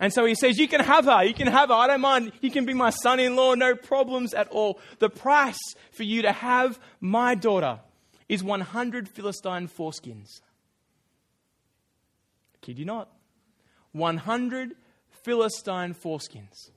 [0.02, 1.24] And so he says, You can have her.
[1.24, 1.76] You can have her.
[1.76, 2.32] I don't mind.
[2.42, 3.54] You can be my son in law.
[3.54, 4.80] No problems at all.
[4.98, 5.60] The price
[5.92, 7.80] for you to have my daughter
[8.28, 10.42] is 100 Philistine foreskins.
[12.56, 13.10] I Kid you not.
[13.92, 14.72] 100
[15.24, 16.72] Philistine foreskins.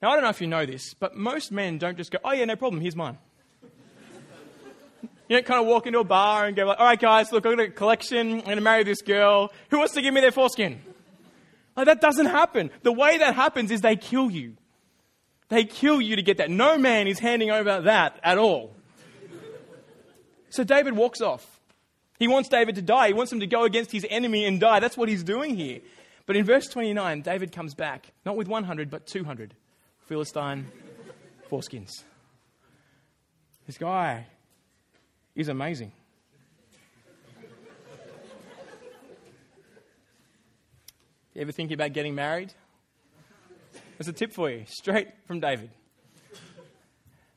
[0.00, 2.32] Now, I don't know if you know this, but most men don't just go, Oh,
[2.32, 2.80] yeah, no problem.
[2.80, 3.18] Here's mine.
[5.28, 7.44] You don't kind of walk into a bar and go, like, All right, guys, look,
[7.44, 8.38] I've got a collection.
[8.38, 9.52] I'm going to marry this girl.
[9.70, 10.80] Who wants to give me their foreskin?
[11.76, 12.70] Like, that doesn't happen.
[12.82, 14.56] The way that happens is they kill you.
[15.48, 16.50] They kill you to get that.
[16.50, 18.74] No man is handing over that at all.
[20.50, 21.60] So David walks off.
[22.18, 23.08] He wants David to die.
[23.08, 24.80] He wants him to go against his enemy and die.
[24.80, 25.80] That's what he's doing here.
[26.26, 29.54] But in verse 29, David comes back, not with 100, but 200
[30.00, 30.66] Philistine
[31.50, 32.02] foreskins.
[33.66, 34.26] This guy
[35.38, 35.92] is amazing.
[41.32, 42.52] You ever thinking about getting married?
[43.96, 45.70] There's a tip for you, straight from David.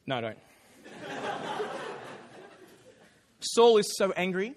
[0.07, 0.37] No, don't.
[3.39, 4.55] Saul is so angry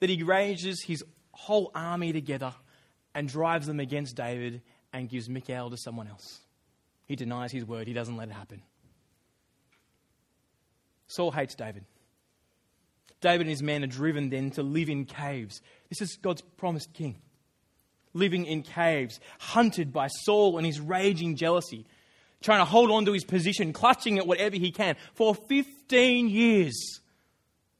[0.00, 2.52] that he rages his whole army together
[3.14, 6.40] and drives them against David and gives Michal to someone else.
[7.06, 8.62] He denies his word, he doesn't let it happen.
[11.06, 11.84] Saul hates David.
[13.20, 15.60] David and his men are driven then to live in caves.
[15.88, 17.20] This is God's promised king
[18.14, 21.86] living in caves, hunted by Saul and his raging jealousy,
[22.42, 24.96] trying to hold on to his position, clutching at whatever he can.
[25.14, 27.00] For 15 years,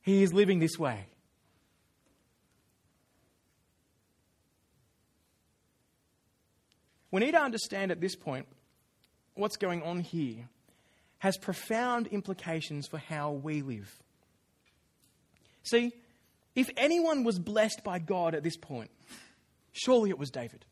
[0.03, 1.07] he is living this way.
[7.11, 8.47] We need to understand at this point
[9.35, 10.49] what's going on here
[11.19, 13.99] has profound implications for how we live.
[15.71, 15.93] See,
[16.55, 18.91] if anyone was blessed by God at this point,
[19.79, 20.65] Surely it was David.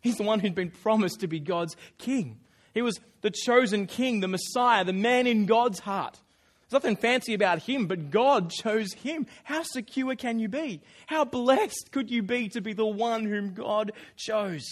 [0.00, 2.40] He's the one who'd been promised to be God's king.
[2.74, 6.18] He was the chosen king, the Messiah, the man in God's heart.
[6.62, 9.26] There's nothing fancy about him, but God chose him.
[9.44, 10.80] How secure can you be?
[11.06, 14.66] How blessed could you be to be the one whom God chose?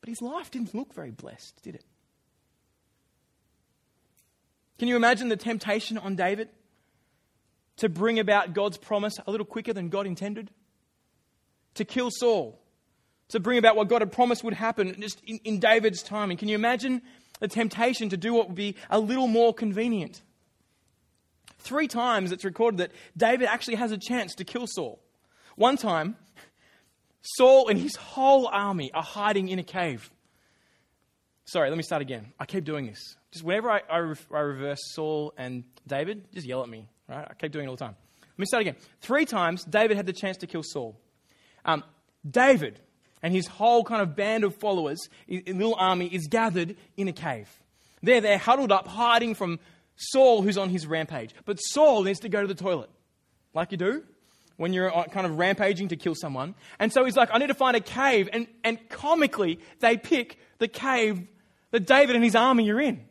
[0.00, 1.84] But his life didn't look very blessed, did it?
[4.78, 6.48] Can you imagine the temptation on David
[7.78, 10.50] to bring about God's promise a little quicker than God intended?
[11.74, 12.58] to kill Saul,
[13.28, 16.36] to bring about what God had promised would happen just in, in David's timing.
[16.36, 17.02] Can you imagine
[17.40, 20.22] the temptation to do what would be a little more convenient?
[21.58, 25.00] Three times it's recorded that David actually has a chance to kill Saul.
[25.56, 26.16] One time,
[27.22, 30.10] Saul and his whole army are hiding in a cave.
[31.46, 32.32] Sorry, let me start again.
[32.38, 33.16] I keep doing this.
[33.32, 33.96] Just whenever I, I,
[34.32, 36.88] I, reverse Saul and David, just yell at me.
[37.08, 37.26] Right?
[37.28, 37.96] I keep doing it all the time.
[38.22, 38.76] Let me start again.
[39.00, 40.96] Three times David had the chance to kill Saul.
[41.64, 41.84] Um,
[42.28, 42.80] David
[43.22, 47.48] and his whole kind of band of followers, little army, is gathered in a cave.
[48.02, 49.60] There, they're huddled up, hiding from
[49.96, 51.34] Saul, who's on his rampage.
[51.44, 52.90] But Saul needs to go to the toilet,
[53.54, 54.04] like you do
[54.56, 56.54] when you're uh, kind of rampaging to kill someone.
[56.78, 58.28] And so he's like, I need to find a cave.
[58.32, 61.26] And, and comically, they pick the cave
[61.70, 63.04] that David and his army are in.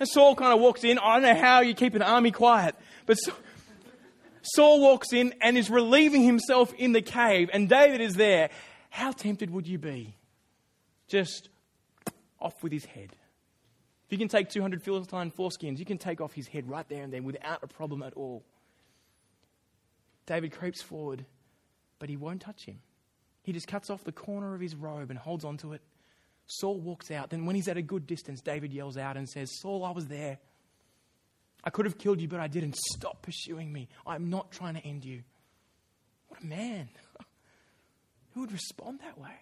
[0.00, 0.98] And Saul kind of walks in.
[0.98, 2.74] I don't know how you keep an army quiet,
[3.08, 3.18] but
[4.42, 8.50] Saul walks in and is relieving himself in the cave, and David is there.
[8.90, 10.14] How tempted would you be?
[11.08, 11.48] Just
[12.38, 13.16] off with his head.
[14.06, 17.02] If you can take 200 Philistine foreskins, you can take off his head right there
[17.02, 18.44] and then without a problem at all.
[20.26, 21.24] David creeps forward,
[21.98, 22.80] but he won't touch him.
[23.42, 25.80] He just cuts off the corner of his robe and holds onto it.
[26.46, 27.30] Saul walks out.
[27.30, 30.06] Then, when he's at a good distance, David yells out and says, Saul, I was
[30.06, 30.38] there.
[31.64, 32.76] I could have killed you, but I didn't.
[32.76, 33.88] Stop pursuing me.
[34.06, 35.22] I'm not trying to end you.
[36.28, 36.88] What a man.
[38.34, 39.34] Who would respond that way?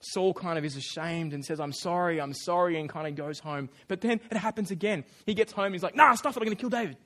[0.00, 3.38] Saul kind of is ashamed and says, I'm sorry, I'm sorry, and kind of goes
[3.38, 3.70] home.
[3.88, 5.04] But then it happens again.
[5.24, 6.96] He gets home, he's like, nah, stuff it, I'm going to kill David.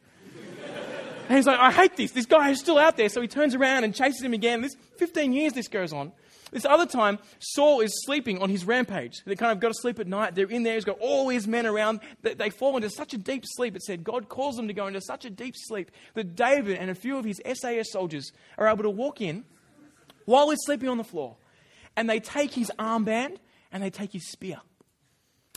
[1.28, 2.10] and he's like, I hate this.
[2.10, 3.08] This guy is still out there.
[3.08, 4.62] So he turns around and chases him again.
[4.62, 6.12] This 15 years this goes on.
[6.50, 9.22] This other time, Saul is sleeping on his rampage.
[9.24, 10.34] They kind of got to sleep at night.
[10.34, 10.74] They're in there.
[10.74, 12.00] He's got all his men around.
[12.22, 13.76] They fall into such a deep sleep.
[13.76, 16.90] It said God calls them to go into such a deep sleep that David and
[16.90, 19.44] a few of his SAS soldiers are able to walk in
[20.24, 21.36] while he's sleeping on the floor.
[21.96, 23.36] And they take his armband
[23.72, 24.60] and they take his spear.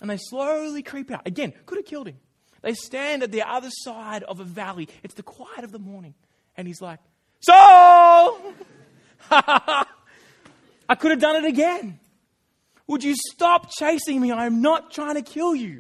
[0.01, 1.27] And they slowly creep out.
[1.27, 2.17] Again, could have killed him.
[2.61, 4.87] They stand at the other side of a valley.
[5.03, 6.15] It's the quiet of the morning.
[6.57, 6.99] And he's like,
[7.41, 8.39] Saul!
[10.91, 12.01] I could have done it again.
[12.87, 14.33] Would you stop chasing me?
[14.33, 15.79] I am not trying to kill you.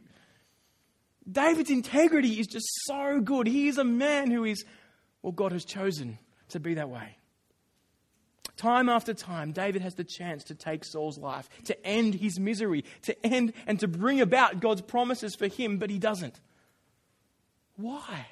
[1.29, 3.45] David's integrity is just so good.
[3.45, 4.63] He is a man who is,
[5.21, 6.17] well, God has chosen
[6.51, 7.17] to be that way.
[8.55, 12.85] Time after time, David has the chance to take Saul's life, to end his misery,
[13.01, 16.39] to end and to bring about God's promises for him, but he doesn't.
[17.75, 18.27] Why?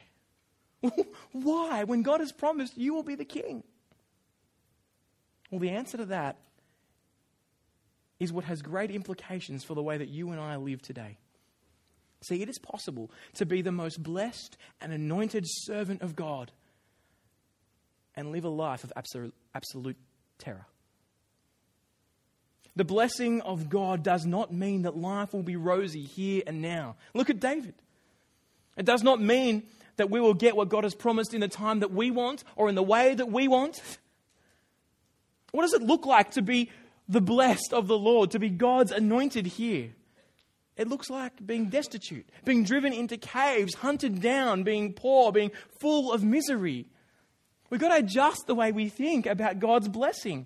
[1.34, 1.84] Why?
[1.84, 3.66] When God has promised you will be the king.
[5.52, 6.38] Well, the answer to that
[8.20, 11.18] is what has great implications for the way that you and I live today.
[12.22, 16.52] See, it is possible to be the most blessed and anointed servant of God
[18.16, 19.96] and live a life of absolute, absolute
[20.38, 20.66] terror.
[22.76, 26.96] The blessing of God does not mean that life will be rosy here and now.
[27.14, 27.74] Look at David.
[28.78, 29.64] It does not mean
[29.98, 32.70] that we will get what God has promised in the time that we want or
[32.70, 33.82] in the way that we want.
[35.52, 36.70] What does it look like to be
[37.10, 39.90] the blessed of the Lord, to be God's anointed here?
[40.78, 45.52] It looks like being destitute, being driven into caves, hunted down, being poor, being
[45.82, 46.88] full of misery.
[47.70, 50.46] We've got to adjust the way we think about God's blessing.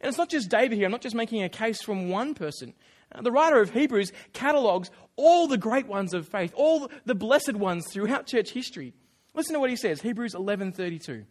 [0.00, 0.86] And it's not just David here.
[0.86, 2.74] I'm not just making a case from one person.
[3.12, 7.54] Uh, the writer of Hebrews catalogues all the great ones of faith, all the blessed
[7.54, 8.94] ones throughout church history.
[9.34, 11.26] Listen to what he says, Hebrews 11:32.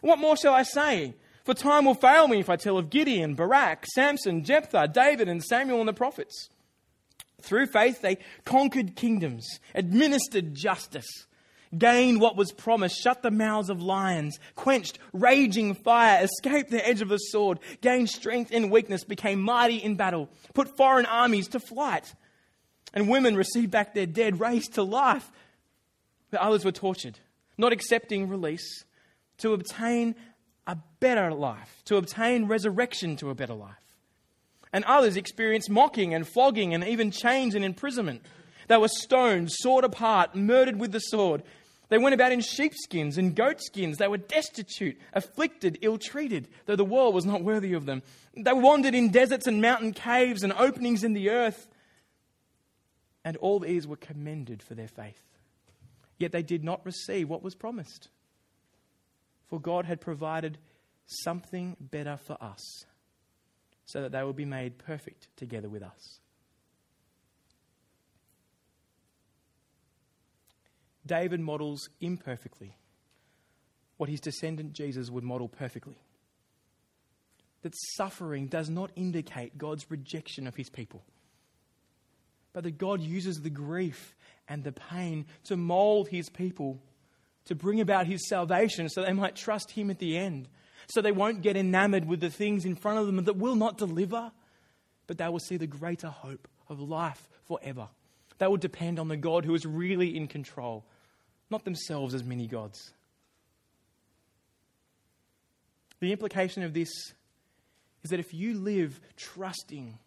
[0.00, 1.14] What more shall I say?
[1.46, 5.40] For time will fail me if I tell of Gideon, Barak, Samson, Jephthah, David, and
[5.42, 6.48] Samuel and the prophets.
[7.40, 11.06] Through faith, they conquered kingdoms, administered justice,
[11.78, 17.00] gained what was promised, shut the mouths of lions, quenched raging fire, escaped the edge
[17.00, 21.60] of the sword, gained strength in weakness, became mighty in battle, put foreign armies to
[21.60, 22.12] flight.
[22.92, 25.30] And women received back their dead, raised to life.
[26.32, 27.20] But others were tortured,
[27.56, 28.84] not accepting release,
[29.38, 30.16] to obtain
[30.66, 33.74] a better life, to obtain resurrection to a better life.
[34.72, 38.22] And others experienced mocking and flogging and even chains and imprisonment.
[38.68, 41.42] They were stoned, sawed apart, murdered with the sword.
[41.88, 43.98] They went about in sheepskins and goatskins.
[43.98, 48.02] They were destitute, afflicted, ill treated, though the world was not worthy of them.
[48.36, 51.68] They wandered in deserts and mountain caves and openings in the earth.
[53.24, 55.22] And all these were commended for their faith.
[56.18, 58.08] Yet they did not receive what was promised.
[59.48, 60.58] For God had provided
[61.06, 62.84] something better for us,
[63.84, 66.20] so that they would be made perfect together with us.
[71.06, 72.76] David models imperfectly
[73.96, 75.96] what his descendant Jesus would model perfectly.
[77.62, 81.02] That suffering does not indicate God's rejection of his people,
[82.52, 84.14] but that God uses the grief
[84.48, 86.80] and the pain to mold his people,
[87.46, 90.48] to bring about his salvation so they might trust him at the end,
[90.88, 93.78] so they won't get enamored with the things in front of them that will not
[93.78, 94.30] deliver,
[95.06, 97.88] but they will see the greater hope of life forever.
[98.38, 100.84] They will depend on the God who is really in control
[101.50, 102.92] not themselves as many gods.
[106.00, 106.88] The implication of this
[108.02, 109.98] is that if you live trusting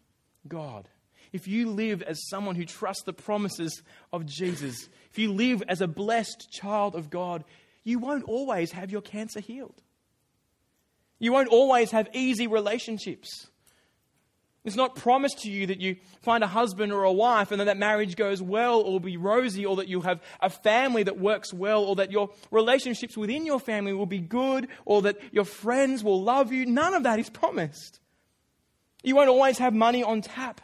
[0.46, 0.88] God,
[1.32, 3.82] if you live as someone who trusts the promises
[4.12, 7.44] of Jesus, if you live as a blessed child of God,
[7.82, 9.82] you won't always have your cancer healed.
[11.18, 13.48] You won't always have easy relationships.
[14.62, 17.64] It's not promised to you that you find a husband or a wife and that
[17.64, 21.52] that marriage goes well or be rosy or that you have a family that works
[21.52, 26.04] well or that your relationships within your family will be good or that your friends
[26.04, 26.66] will love you.
[26.66, 28.00] None of that is promised.
[29.02, 30.60] You won't always have money on tap.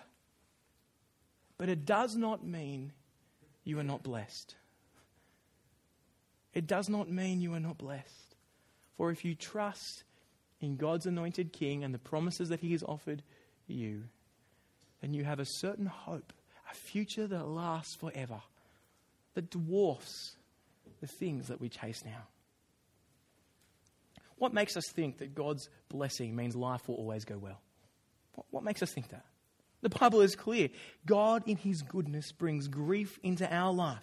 [1.57, 2.93] But it does not mean
[3.67, 4.55] you are not blessed.
[6.55, 8.37] It does not mean you are not blessed.
[8.97, 10.05] For if you trust
[10.61, 13.23] in God's anointed King and the promises that He has offered,
[13.67, 14.05] you,
[15.03, 16.33] then you have a certain hope,
[16.71, 18.41] a future that lasts forever,
[19.35, 20.37] that dwarfs
[21.01, 22.29] the things that we chase now.
[24.37, 27.61] What makes us think that God's blessing means life will always go well?
[28.51, 29.25] What makes us think that?
[29.87, 30.69] The Bible is clear.
[31.07, 33.99] God, in His goodness, brings grief into our life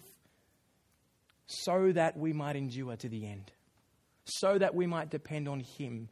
[1.46, 3.52] so that we might endure to the end,
[4.24, 6.08] so that we might depend on Him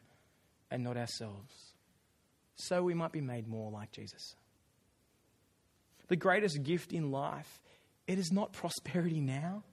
[0.70, 1.72] and not ourselves
[2.62, 4.36] so we might be made more like Jesus.
[6.08, 7.60] The greatest gift in life,
[8.06, 9.64] it is not prosperity now,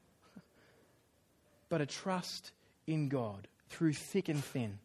[1.69, 2.51] but a trust
[2.87, 4.79] in God through thick and thin.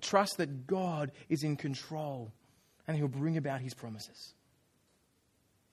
[0.00, 2.32] Trust that God is in control
[2.90, 4.34] and He'll bring about His promises.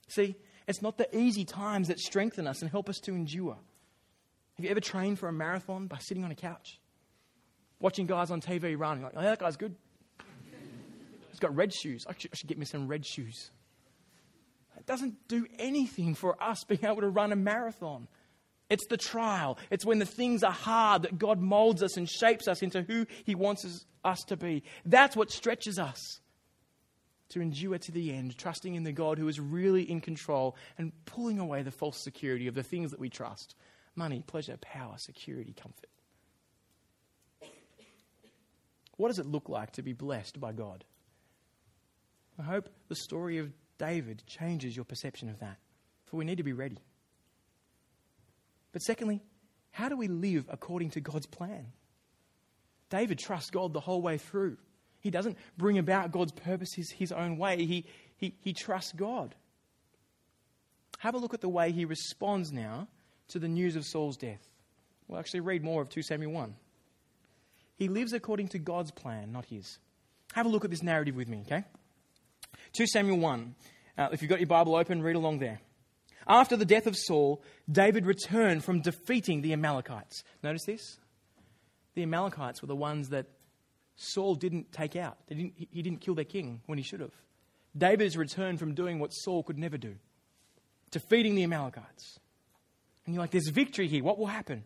[0.08, 0.36] See,
[0.68, 3.58] it's not the easy times that strengthen us and help us to endure.
[4.56, 6.80] Have you ever trained for a marathon by sitting on a couch?
[7.80, 9.76] Watching guys on TV running, like, oh, that guy's good.
[11.30, 12.06] He's got red shoes.
[12.10, 13.52] I should, I should get me some red shoes.
[14.78, 18.08] It doesn't do anything for us being able to run a marathon.
[18.70, 19.58] It's the trial.
[19.70, 23.06] It's when the things are hard that God molds us and shapes us into who
[23.24, 24.64] He wants us to be.
[24.86, 26.20] That's what stretches us
[27.30, 30.92] to endure to the end, trusting in the God who is really in control and
[31.06, 33.56] pulling away the false security of the things that we trust
[33.96, 35.90] money, pleasure, power, security, comfort.
[38.98, 40.84] What does it look like to be blessed by God?
[42.40, 45.58] I hope the story of David changes your perception of that,
[46.06, 46.78] for we need to be ready.
[48.72, 49.24] But secondly,
[49.72, 51.68] how do we live according to God's plan?
[52.90, 54.58] David trusts God the whole way through.
[55.08, 57.86] He doesn't bring about God's purposes his own way, he,
[58.18, 59.36] he, he trusts God.
[61.00, 62.90] Have a look at the way he responds now
[63.30, 64.46] to the news of Saul's death.
[65.08, 66.56] We'll actually read more of 2 Samuel 1.
[67.78, 69.78] He lives according to God's plan, not his.
[70.34, 71.64] Have a look at this narrative with me, okay?
[72.74, 73.56] 2 Samuel 1.
[73.98, 75.62] Uh, if you've got your Bible open, read along there.
[76.28, 77.42] After the death of Saul,
[77.72, 80.26] David returned from defeating the Amalekites.
[80.44, 81.00] Notice this?
[81.96, 83.28] The Amalekites were the ones that
[83.98, 85.18] Saul didn't take out.
[85.28, 87.12] Didn't, he didn't kill their king when he should have.
[87.76, 89.96] David has returned from doing what Saul could never do
[90.90, 92.18] defeating the Amalekites.
[93.06, 94.04] And you're like, there's victory here.
[94.04, 94.64] What will happen?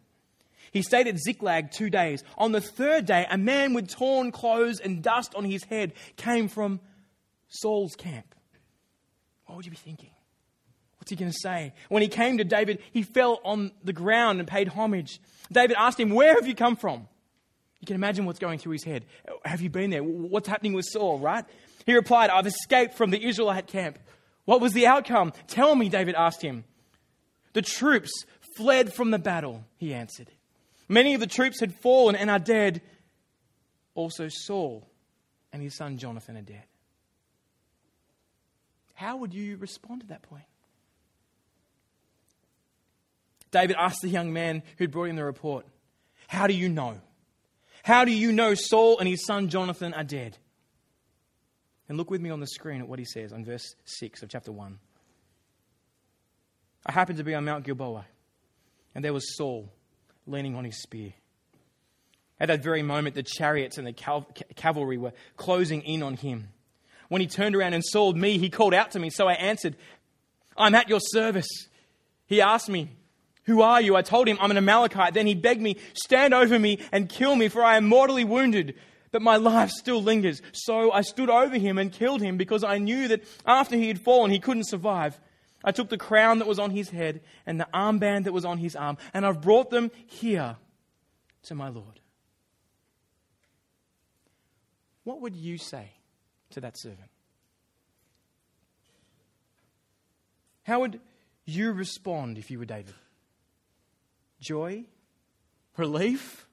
[0.72, 2.24] He stayed at Ziklag two days.
[2.38, 6.48] On the third day, a man with torn clothes and dust on his head came
[6.48, 6.80] from
[7.50, 8.36] Saul's camp.
[9.46, 10.12] What would you be thinking?
[10.98, 11.74] What's he going to say?
[11.90, 15.20] When he came to David, he fell on the ground and paid homage.
[15.52, 17.08] David asked him, Where have you come from?
[17.82, 19.06] You can imagine what's going through his head.
[19.44, 20.04] Have you been there?
[20.04, 21.44] What's happening with Saul, right?
[21.86, 23.98] He replied, I've escaped from the Israelite camp.
[24.46, 25.34] What was the outcome?
[25.48, 26.64] Tell me, David asked him.
[27.54, 28.12] The troops
[28.56, 30.30] fled from the battle, he answered.
[30.88, 32.82] Many of the troops had fallen and are dead.
[33.96, 34.88] Also, Saul
[35.52, 36.64] and his son Jonathan are dead.
[38.94, 40.44] How would you respond at that point?
[43.50, 45.66] David asked the young man who'd brought him the report,
[46.28, 47.02] How do you know?
[47.84, 50.38] How do you know Saul and his son Jonathan are dead?
[51.90, 54.30] And look with me on the screen at what he says on verse 6 of
[54.30, 54.80] chapter 1.
[56.86, 58.06] I happened to be on Mount Gilboa,
[58.96, 59.72] and there was Saul
[60.26, 61.14] leaning on his spear.
[62.40, 66.50] At that very moment, the chariots and the cal- cavalry were closing in on him.
[67.08, 69.76] When he turned around and saw me, he called out to me, so I answered,
[70.58, 71.48] I'm at your service.
[72.26, 72.90] He asked me,
[73.46, 73.96] Who are you?
[73.96, 75.14] I told him, I'm an Amalekite.
[75.14, 78.76] Then he begged me, Stand over me and kill me, for I am mortally wounded
[79.12, 80.42] but my life still lingers.
[80.54, 84.00] So I stood over him and killed him because I knew that after he had
[84.00, 85.20] fallen, he couldn't survive.
[85.64, 88.58] I took the crown that was on his head and the armband that was on
[88.58, 90.56] his arm, and I've brought them here
[91.44, 92.00] to my Lord.
[95.04, 95.92] What would you say
[96.52, 97.10] to that servant?
[100.64, 101.00] How would
[101.46, 102.94] you respond if you were David?
[104.42, 104.86] Joy?
[105.78, 106.48] Relief?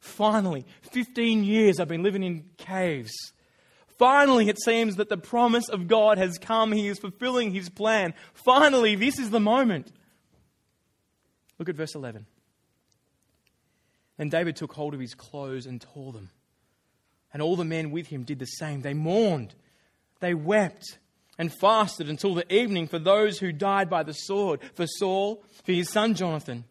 [0.00, 3.12] Finally, 15 years I've been living in caves.
[3.98, 6.72] Finally, it seems that the promise of God has come.
[6.72, 8.14] He is fulfilling his plan.
[8.34, 9.92] Finally, this is the moment.
[11.58, 12.26] Look at verse 11.
[14.16, 16.30] Then David took hold of his clothes and tore them.
[17.32, 18.82] And all the men with him did the same.
[18.82, 19.54] They mourned,
[20.20, 20.98] they wept,
[21.38, 25.72] and fasted until the evening for those who died by the sword for Saul, for
[25.72, 26.64] his son Jonathan,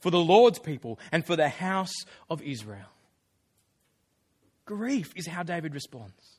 [0.00, 1.94] for the Lord's people, and for the house
[2.28, 2.88] of Israel.
[4.64, 6.38] Grief is how David responds.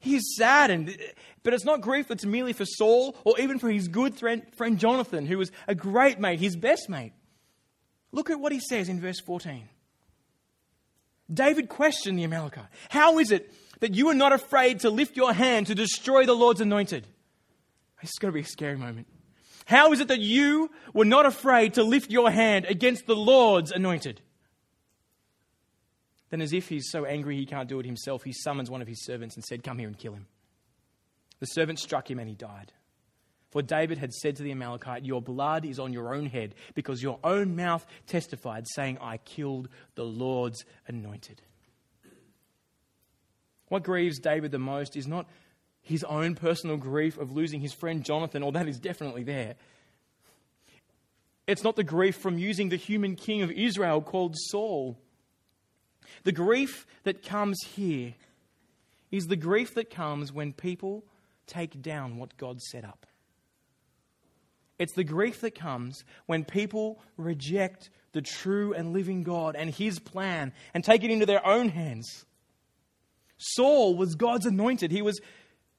[0.00, 0.96] He is saddened,
[1.42, 5.26] but it's not grief that's merely for Saul or even for his good friend Jonathan,
[5.26, 7.12] who was a great mate, his best mate.
[8.12, 9.68] Look at what he says in verse 14.
[11.32, 15.32] David questioned the Amalekite How is it that you are not afraid to lift your
[15.32, 17.06] hand to destroy the Lord's anointed?
[18.00, 19.08] It's going to be a scary moment.
[19.68, 23.70] How is it that you were not afraid to lift your hand against the Lord's
[23.70, 24.22] anointed?
[26.30, 28.88] Then, as if he's so angry he can't do it himself, he summons one of
[28.88, 30.26] his servants and said, Come here and kill him.
[31.40, 32.72] The servant struck him and he died.
[33.50, 37.02] For David had said to the Amalekite, Your blood is on your own head, because
[37.02, 41.42] your own mouth testified, saying, I killed the Lord's anointed.
[43.68, 45.26] What grieves David the most is not
[45.88, 49.54] his own personal grief of losing his friend Jonathan, or that is definitely there.
[51.46, 54.98] It's not the grief from using the human king of Israel called Saul.
[56.24, 58.14] The grief that comes here
[59.10, 61.04] is the grief that comes when people
[61.46, 63.06] take down what God set up.
[64.78, 69.98] It's the grief that comes when people reject the true and living God and His
[69.98, 72.26] plan and take it into their own hands.
[73.38, 74.90] Saul was God's anointed.
[74.90, 75.20] He was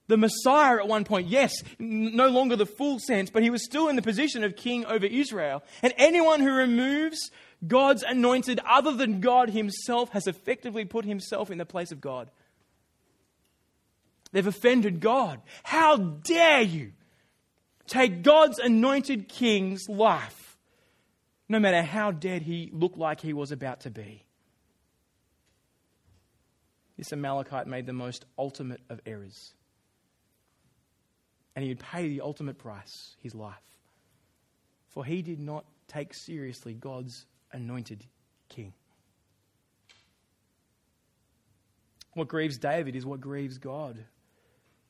[0.09, 1.27] the Messiah at one point.
[1.27, 4.85] Yes, no longer the full sense, but he was still in the position of king
[4.87, 5.63] over Israel.
[5.83, 7.29] And anyone who removes
[7.65, 12.31] God's anointed other than God himself has effectively put himself in the place of God.
[14.31, 15.41] They've offended God.
[15.61, 16.93] How dare you
[17.85, 20.57] take God's anointed king's life,
[21.47, 24.23] no matter how dead he looked like he was about to be?
[26.97, 29.53] This Amalekite made the most ultimate of errors.
[31.59, 33.53] And he would pay the ultimate price, his life.
[34.87, 38.05] For he did not take seriously God's anointed
[38.47, 38.71] king.
[42.13, 43.97] What grieves David is what grieves God.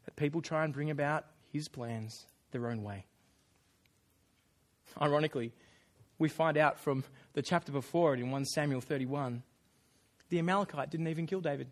[0.05, 3.07] That people try and bring about his plans their own way.
[5.01, 5.51] Ironically,
[6.19, 7.03] we find out from
[7.33, 9.41] the chapter before it in 1 Samuel 31,
[10.29, 11.71] the Amalekite didn't even kill David.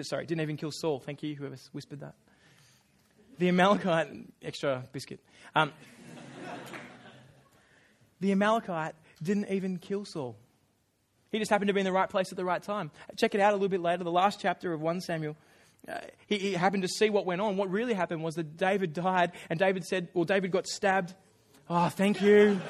[0.00, 1.00] Sorry, didn't even kill Saul.
[1.00, 2.14] Thank you, whoever whispered that.
[3.38, 4.08] The Amalekite,
[4.42, 5.20] extra biscuit.
[5.54, 5.72] Um,
[8.20, 10.36] the Amalekite didn't even kill Saul.
[11.30, 12.90] He just happened to be in the right place at the right time.
[13.16, 15.36] Check it out a little bit later, the last chapter of 1 Samuel.
[15.86, 17.56] Uh, he, he, happened to see what went on.
[17.56, 21.14] What really happened was that David died, and David said, well, David got stabbed.
[21.70, 22.60] Oh, thank you.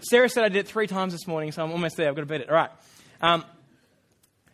[0.00, 2.08] Sarah said I did it three times this morning, so I'm almost there.
[2.08, 2.48] I've got to beat it.
[2.48, 2.70] All right.
[3.20, 3.44] Um,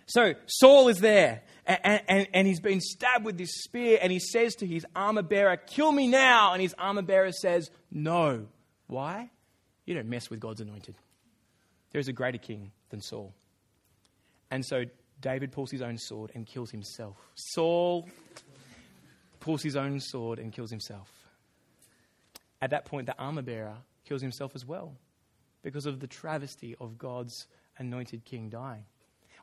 [0.06, 4.18] so Saul is there, and, and, and, he's been stabbed with this spear, and he
[4.18, 6.52] says to his armor bearer, Kill me now.
[6.52, 8.46] And his armor bearer says, No.
[8.88, 9.30] Why?
[9.86, 10.96] You don't mess with God's anointed.
[11.92, 13.32] There is a greater king than Saul.
[14.50, 14.84] And so
[15.20, 17.16] David pulls his own sword and kills himself.
[17.34, 18.08] Saul
[19.40, 21.08] pulls his own sword and kills himself.
[22.60, 24.94] At that point, the armor bearer kills himself as well
[25.62, 27.46] because of the travesty of God's
[27.78, 28.84] anointed king dying.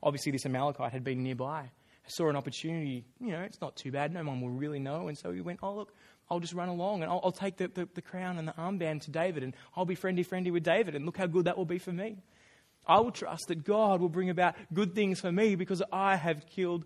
[0.03, 1.71] Obviously, this Amalekite had been nearby,
[2.09, 3.05] saw an opportunity.
[3.19, 5.07] You know, it's not too bad, no one will really know.
[5.07, 5.93] And so he went, Oh, look,
[6.29, 9.01] I'll just run along and I'll, I'll take the, the, the, crown and the armband
[9.01, 11.65] to David and I'll be friendly, friendly with David and look how good that will
[11.65, 12.17] be for me.
[12.85, 16.45] I will trust that God will bring about good things for me because I have
[16.47, 16.85] killed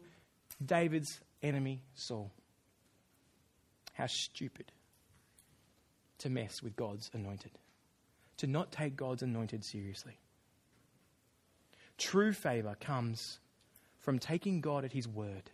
[0.63, 2.31] David's enemy, Saul.
[3.93, 4.71] How stupid
[6.19, 7.51] to mess with God's anointed,
[8.37, 10.17] to not take God's anointed seriously.
[11.97, 13.39] True favor comes
[14.03, 15.49] from taking God at His word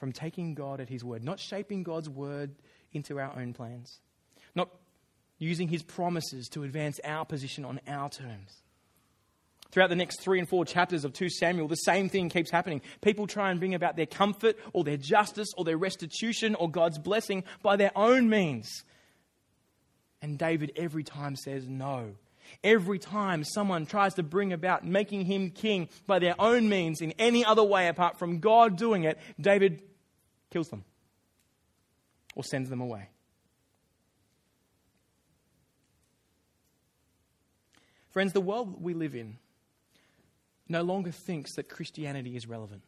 [0.00, 2.54] from taking God at His word, not shaping God's word
[2.92, 4.00] into our own plans,
[4.54, 4.70] not
[5.38, 8.62] using His promises to advance our position on our terms.
[9.70, 12.80] Throughout the next three and four chapters of 2 Samuel, the same thing keeps happening.
[13.02, 16.98] People try and bring about their comfort or their justice or their restitution or God's
[16.98, 18.84] blessing by their own means.
[20.22, 22.14] And David every time says no.
[22.62, 27.12] Every time someone tries to bring about making him king by their own means in
[27.18, 29.82] any other way apart from God doing it, David
[30.50, 30.84] kills them
[32.34, 33.08] or sends them away.
[38.10, 39.38] Friends, the world we live in
[40.68, 42.82] no longer thinks that Christianity is relevant.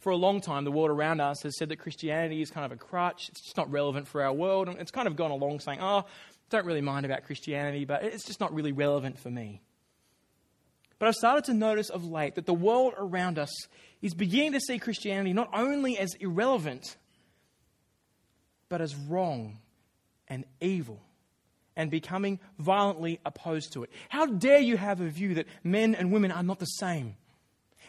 [0.00, 2.72] For a long time, the world around us has said that Christianity is kind of
[2.72, 3.28] a crutch.
[3.28, 4.68] It's just not relevant for our world.
[4.68, 6.06] And it's kind of gone along saying, oh,
[6.52, 9.60] don't really mind about Christianity, but it's just not really relevant for me.
[10.98, 13.50] But I've started to notice of late that the world around us
[14.02, 16.96] is beginning to see Christianity not only as irrelevant,
[18.68, 19.58] but as wrong
[20.28, 21.00] and evil
[21.74, 23.90] and becoming violently opposed to it.
[24.08, 27.16] How dare you have a view that men and women are not the same?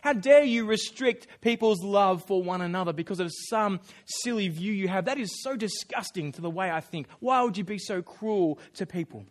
[0.04, 4.90] How dare you restrict people's love for one another because of some silly view you
[4.90, 5.06] have?
[5.06, 7.08] That is so disgusting to the way I think.
[7.22, 9.24] Why would you be so cruel to people?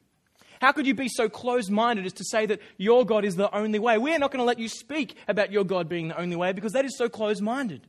[0.62, 3.54] How could you be so closed minded as to say that your God is the
[3.54, 3.98] only way?
[3.98, 6.72] We're not going to let you speak about your God being the only way because
[6.72, 7.86] that is so closed minded.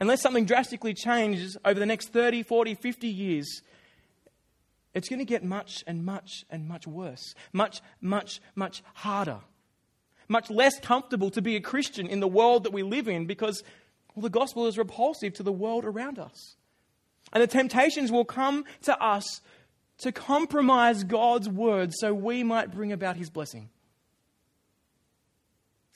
[0.00, 3.60] Unless something drastically changes over the next 30, 40, 50 years,
[4.94, 7.34] it's going to get much and much and much worse.
[7.52, 9.40] Much, much, much harder.
[10.28, 13.62] Much less comfortable to be a Christian in the world that we live in because
[14.14, 16.56] well, the gospel is repulsive to the world around us.
[17.32, 19.40] And the temptations will come to us
[19.98, 23.68] to compromise God's word so we might bring about his blessing.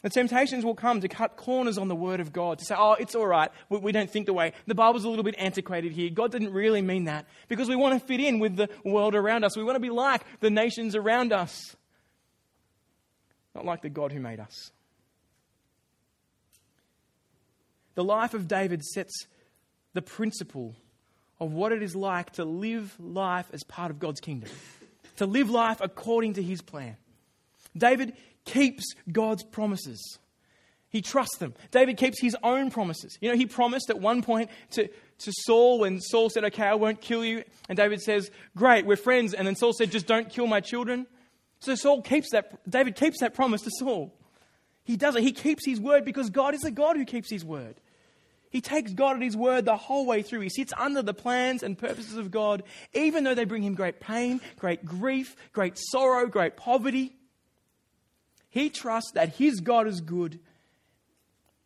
[0.03, 2.95] The temptations will come to cut corners on the word of God, to say, oh,
[2.95, 4.53] it's all right, we, we, don't think the way.
[4.67, 6.11] The Bible's a little bit antiquated here.
[6.11, 7.27] God didn't really mean that.
[7.49, 9.57] Because we want to fit in with the world around us.
[9.57, 11.77] We want to be like the nations around us,
[13.55, 14.71] not like the God who made us.
[17.95, 19.27] The life of David sets
[19.93, 20.75] the principle
[21.39, 24.49] of what it is like to live life as part of God's kingdom,
[25.17, 26.97] to live life according to his plan.
[27.77, 30.19] David keeps God's promises.
[30.89, 31.55] He trusts them.
[31.71, 33.17] David keeps his own promises.
[33.21, 36.75] You know, he promised at one point to, to Saul when Saul said, Okay, I
[36.75, 37.45] won't kill you.
[37.69, 39.33] And David says, Great, we're friends.
[39.33, 41.07] And then Saul said, Just don't kill my children.
[41.63, 44.13] So Saul keeps that, David keeps that promise to Saul.
[44.83, 45.23] He does it.
[45.23, 47.77] He keeps his word because God is a God who keeps his word.
[48.51, 50.41] He takes God at his word the whole way through.
[50.41, 54.01] He sits under the plans and purposes of God, even though they bring him great
[54.01, 57.15] pain, great grief, great sorrow, great poverty.
[58.51, 60.41] He trusts that his God is good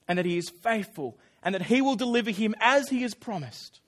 [0.07, 3.81] and that he is faithful and that he will deliver him as he has promised.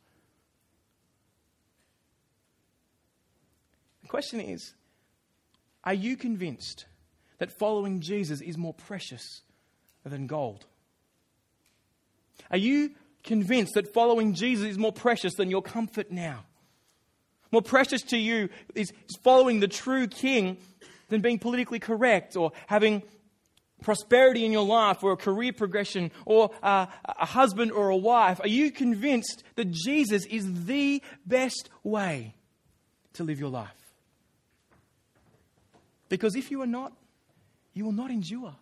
[4.00, 4.72] The question is
[5.88, 6.84] are you convinced
[7.38, 9.40] that following Jesus is more precious
[10.04, 10.66] than gold?
[12.50, 12.90] Are you
[13.24, 16.44] convinced that following Jesus is more precious than your comfort now?
[17.50, 18.92] More precious to you is
[19.24, 20.58] following the true King
[21.08, 23.02] than being politically correct or having
[23.80, 28.40] prosperity in your life or a career progression or a, a, husband or a wife?
[28.40, 32.34] Are you convinced that Jesus is the best way
[33.14, 33.77] to live your life?
[36.08, 36.92] Because if you are not,
[37.74, 38.54] you will not endure.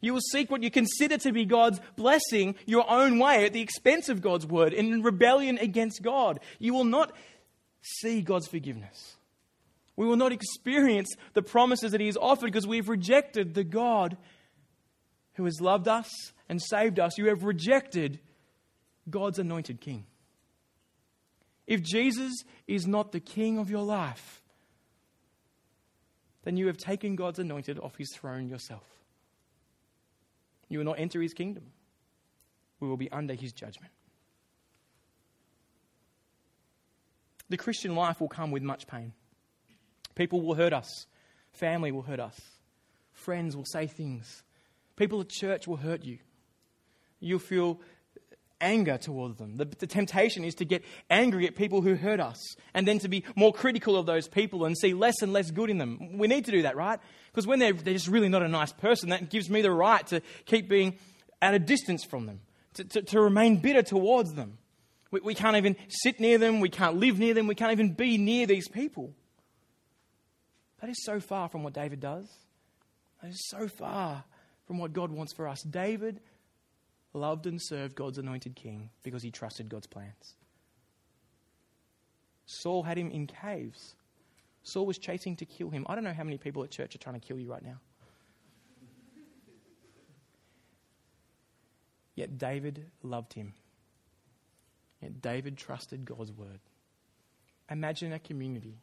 [0.00, 3.60] You will seek what you consider to be God's blessing your own way at the
[3.60, 6.38] expense of God's word in rebellion against God.
[6.58, 7.12] You will not
[7.82, 9.16] see God's forgiveness.
[9.96, 14.16] We will not experience the promises that He has offered because we've rejected the God
[15.34, 16.08] who has loved us
[16.48, 17.18] and saved us.
[17.18, 18.20] You have rejected
[19.10, 20.06] God's anointed King.
[21.66, 22.32] If Jesus
[22.68, 24.40] is not the King of your life,
[26.44, 28.84] then you have taken God's anointed off His throne yourself.
[30.68, 31.64] You will not enter His kingdom.
[32.80, 33.92] We will be under His judgment.
[37.48, 39.12] The Christian life will come with much pain.
[40.14, 41.06] People will hurt us.
[41.52, 42.38] Family will hurt us.
[43.12, 44.42] Friends will say things.
[44.96, 46.18] People at church will hurt you.
[47.20, 47.80] You'll feel
[48.60, 49.56] anger towards them.
[49.56, 52.38] The, the, temptation is to get angry at people who hurt us
[52.74, 55.70] and then to be more critical of those people and see less and less good
[55.70, 56.18] in them.
[56.18, 56.98] We need to do that, right?
[57.30, 60.06] Because when they're, they're just really not a nice person, that gives me the right
[60.08, 60.98] to keep being
[61.40, 62.40] at a distance from them,
[62.74, 64.58] to, to, to remain bitter towards them.
[65.10, 67.92] We, we can't even sit near them, we can't live near them, we can't even
[67.92, 69.14] be near these people.
[70.80, 72.28] That is so far from what David does.
[73.22, 74.24] That is so far
[74.66, 75.62] from what God wants for us.
[75.62, 76.20] David
[77.14, 80.34] loved and served God's anointed king because he trusted God's plans.
[82.46, 83.94] Saul had him in caves.
[84.62, 85.86] Saul was chasing to kill him.
[85.88, 87.78] I don't know how many people at church are trying to kill you right now.
[92.14, 93.54] Yet David loved him.
[95.00, 96.58] Yet David trusted God's word.
[97.70, 98.78] Imagine a community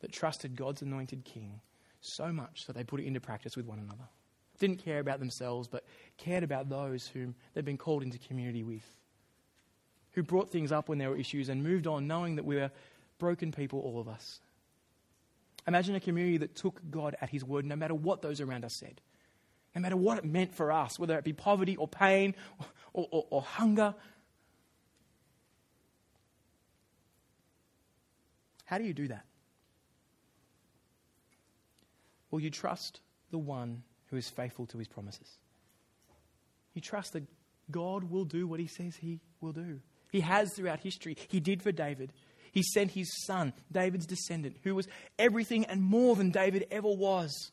[0.00, 1.60] that trusted God's anointed king
[2.00, 4.08] so much that they put it into practice with one another.
[4.58, 5.84] Didn't care about themselves, but
[6.16, 8.84] cared about those whom they'd been called into community with.
[10.12, 12.70] Who brought things up when there were issues and moved on knowing that we were
[13.18, 14.40] broken people, all of us.
[15.66, 18.74] Imagine a community that took God at His word no matter what those around us
[18.74, 19.00] said,
[19.74, 22.34] no matter what it meant for us, whether it be poverty or pain
[22.94, 23.94] or, or, or hunger.
[28.64, 29.24] How do you do that?
[32.30, 33.00] Will you trust
[33.30, 35.38] the one who is faithful to his promises?
[36.74, 37.24] You trust that
[37.70, 39.80] God will do what he says he will do.
[40.10, 41.16] He has throughout history.
[41.28, 42.12] He did for David.
[42.52, 44.88] He sent his son, David's descendant, who was
[45.18, 47.52] everything and more than David ever was.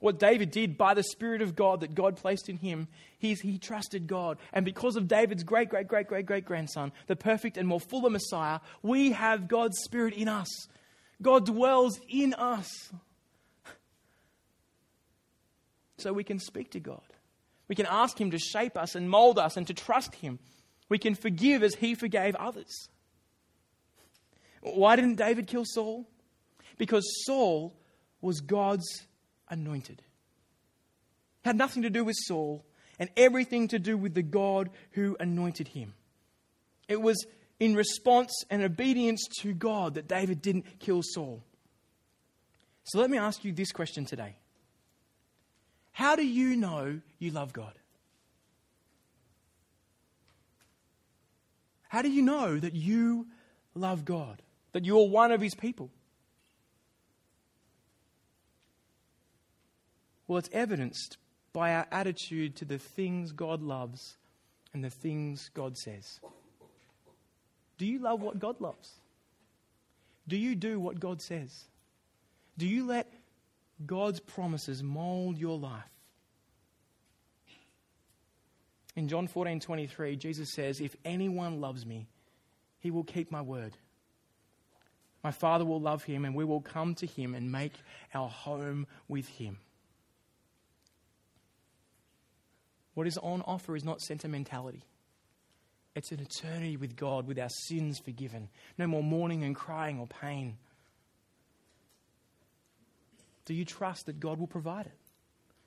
[0.00, 2.86] What David did by the Spirit of God that God placed in him,
[3.18, 4.38] he trusted God.
[4.52, 8.10] And because of David's great, great, great, great, great grandson, the perfect and more fuller
[8.10, 10.48] Messiah, we have God's Spirit in us.
[11.20, 12.68] God dwells in us.
[15.98, 17.02] So we can speak to God.
[17.68, 20.38] We can ask Him to shape us and mold us and to trust Him.
[20.88, 22.88] We can forgive as He forgave others.
[24.62, 26.08] Why didn't David kill Saul?
[26.78, 27.76] Because Saul
[28.20, 29.06] was God's
[29.48, 30.02] anointed.
[31.44, 32.64] Had nothing to do with Saul
[32.98, 35.94] and everything to do with the God who anointed him.
[36.88, 37.26] It was
[37.60, 41.42] in response and obedience to God that David didn't kill Saul.
[42.84, 44.36] So let me ask you this question today
[45.98, 47.72] How do you know you love God?
[51.88, 53.26] How do you know that you
[53.74, 54.40] love God?
[54.70, 55.90] That you are one of His people?
[60.28, 61.16] Well, it's evidenced
[61.52, 64.18] by our attitude to the things God loves
[64.72, 66.20] and the things God says.
[67.76, 69.00] Do you love what God loves?
[70.28, 71.64] Do you do what God says?
[72.56, 73.12] Do you let
[73.86, 75.82] God's promises mold your life.
[78.96, 82.08] In John 14 23, Jesus says, If anyone loves me,
[82.80, 83.76] he will keep my word.
[85.22, 87.74] My Father will love him, and we will come to him and make
[88.14, 89.58] our home with him.
[92.94, 94.82] What is on offer is not sentimentality.
[95.94, 98.48] It's an eternity with God, with our sins forgiven.
[98.76, 100.58] No more mourning and crying or pain.
[103.48, 104.92] Do you trust that God will provide it?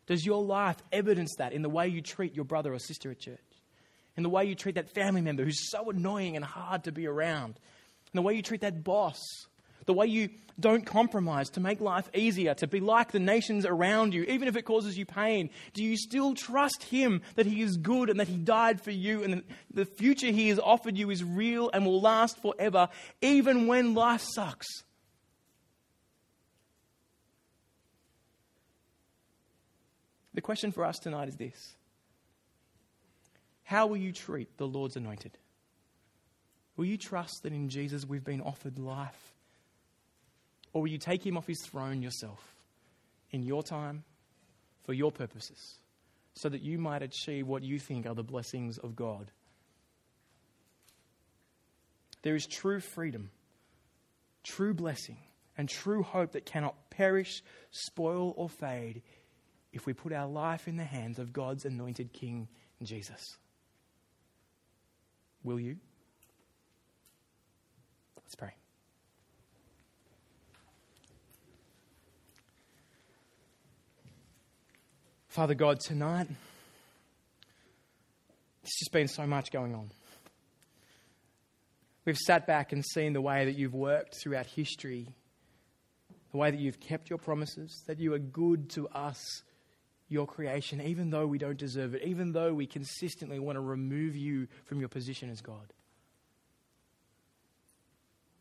[0.05, 3.19] Does your life evidence that in the way you treat your brother or sister at
[3.19, 3.39] church?
[4.15, 7.07] In the way you treat that family member who's so annoying and hard to be
[7.07, 7.59] around?
[8.13, 9.19] In the way you treat that boss?
[9.87, 10.29] The way you
[10.59, 14.55] don't compromise to make life easier, to be like the nations around you, even if
[14.55, 15.49] it causes you pain?
[15.73, 19.23] Do you still trust Him that He is good and that He died for you
[19.23, 19.41] and
[19.73, 22.89] the future He has offered you is real and will last forever,
[23.23, 24.67] even when life sucks?
[30.33, 31.75] The question for us tonight is this
[33.63, 35.37] How will you treat the Lord's anointed?
[36.77, 39.33] Will you trust that in Jesus we've been offered life?
[40.73, 42.41] Or will you take him off his throne yourself
[43.29, 44.03] in your time
[44.85, 45.75] for your purposes
[46.33, 49.31] so that you might achieve what you think are the blessings of God?
[52.21, 53.31] There is true freedom,
[54.43, 55.17] true blessing,
[55.57, 59.01] and true hope that cannot perish, spoil, or fade
[59.73, 62.47] if we put our life in the hands of God's anointed King,
[62.83, 63.37] Jesus.
[65.43, 65.77] Will you?
[68.17, 68.53] Let's pray.
[75.27, 76.27] Father God, tonight,
[78.61, 79.89] there's just been so much going on.
[82.03, 85.07] We've sat back and seen the way that you've worked throughout history,
[86.31, 89.43] the way that you've kept your promises, that you are good to us,
[90.11, 94.15] your creation, even though we don't deserve it, even though we consistently want to remove
[94.15, 95.73] you from your position as God.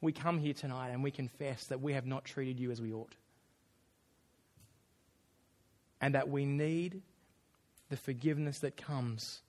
[0.01, 2.93] We come here tonight and we confess that we have not treated you as we
[2.93, 3.15] ought
[6.01, 7.03] and that we need
[7.89, 9.43] the forgiveness that comes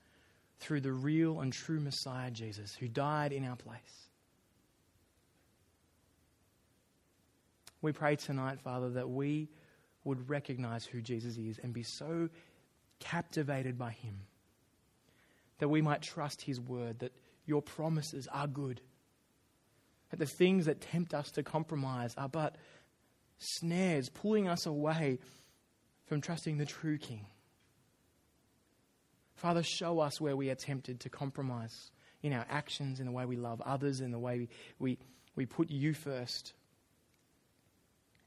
[0.60, 4.10] through the real and true Messiah, Jesus, who died in our place.
[7.82, 9.48] We pray tonight, Father, that we
[10.04, 12.30] would recognize who Jesus is and be so
[13.00, 14.22] captivated by him
[15.60, 17.14] that we might trust his word, that
[17.46, 18.82] your promises are good,
[20.10, 22.56] that the things that tempt us to compromise are but
[23.38, 25.20] snares pulling us away
[26.06, 27.26] from trusting the true King.
[29.36, 31.92] Father, show us where we are tempted to compromise
[32.22, 34.98] in our actions, in the way we love others, in the way we, we,
[35.36, 36.54] we put you first.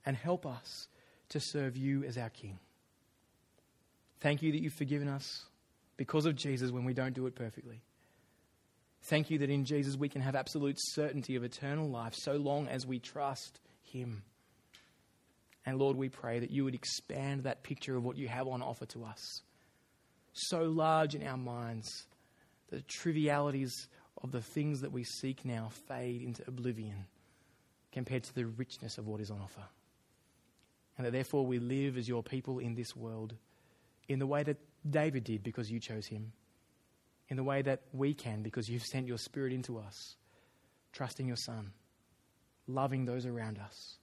[0.06, 0.88] And help us
[1.34, 2.60] to serve you as our King.
[4.20, 5.44] Thank you that you've forgiven us
[5.96, 7.82] because of Jesus when we don't do it perfectly.
[9.02, 12.68] Thank you that in Jesus we can have absolute certainty of eternal life so long
[12.68, 14.22] as we trust Him.
[15.66, 18.62] And Lord, we pray that you would expand that picture of what you have on
[18.62, 19.42] offer to us.
[20.32, 22.06] So large in our minds,
[22.70, 23.88] that the trivialities
[24.22, 27.06] of the things that we seek now fade into oblivion
[27.90, 29.68] compared to the richness of what is on offer.
[30.96, 33.34] And that therefore we live as your people in this world
[34.08, 36.32] in the way that David did because you chose him,
[37.28, 40.16] in the way that we can because you've sent your spirit into us,
[40.92, 41.72] trusting your Son,
[42.66, 43.96] loving those around us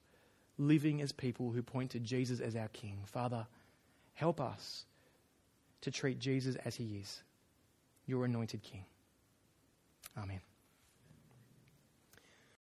[0.61, 2.99] living as people who point to Jesus as our King.
[3.05, 3.47] Father,
[4.13, 4.85] help us
[5.81, 7.23] to treat Jesus as he is,
[8.05, 8.85] your anointed King.
[10.17, 10.51] Amen.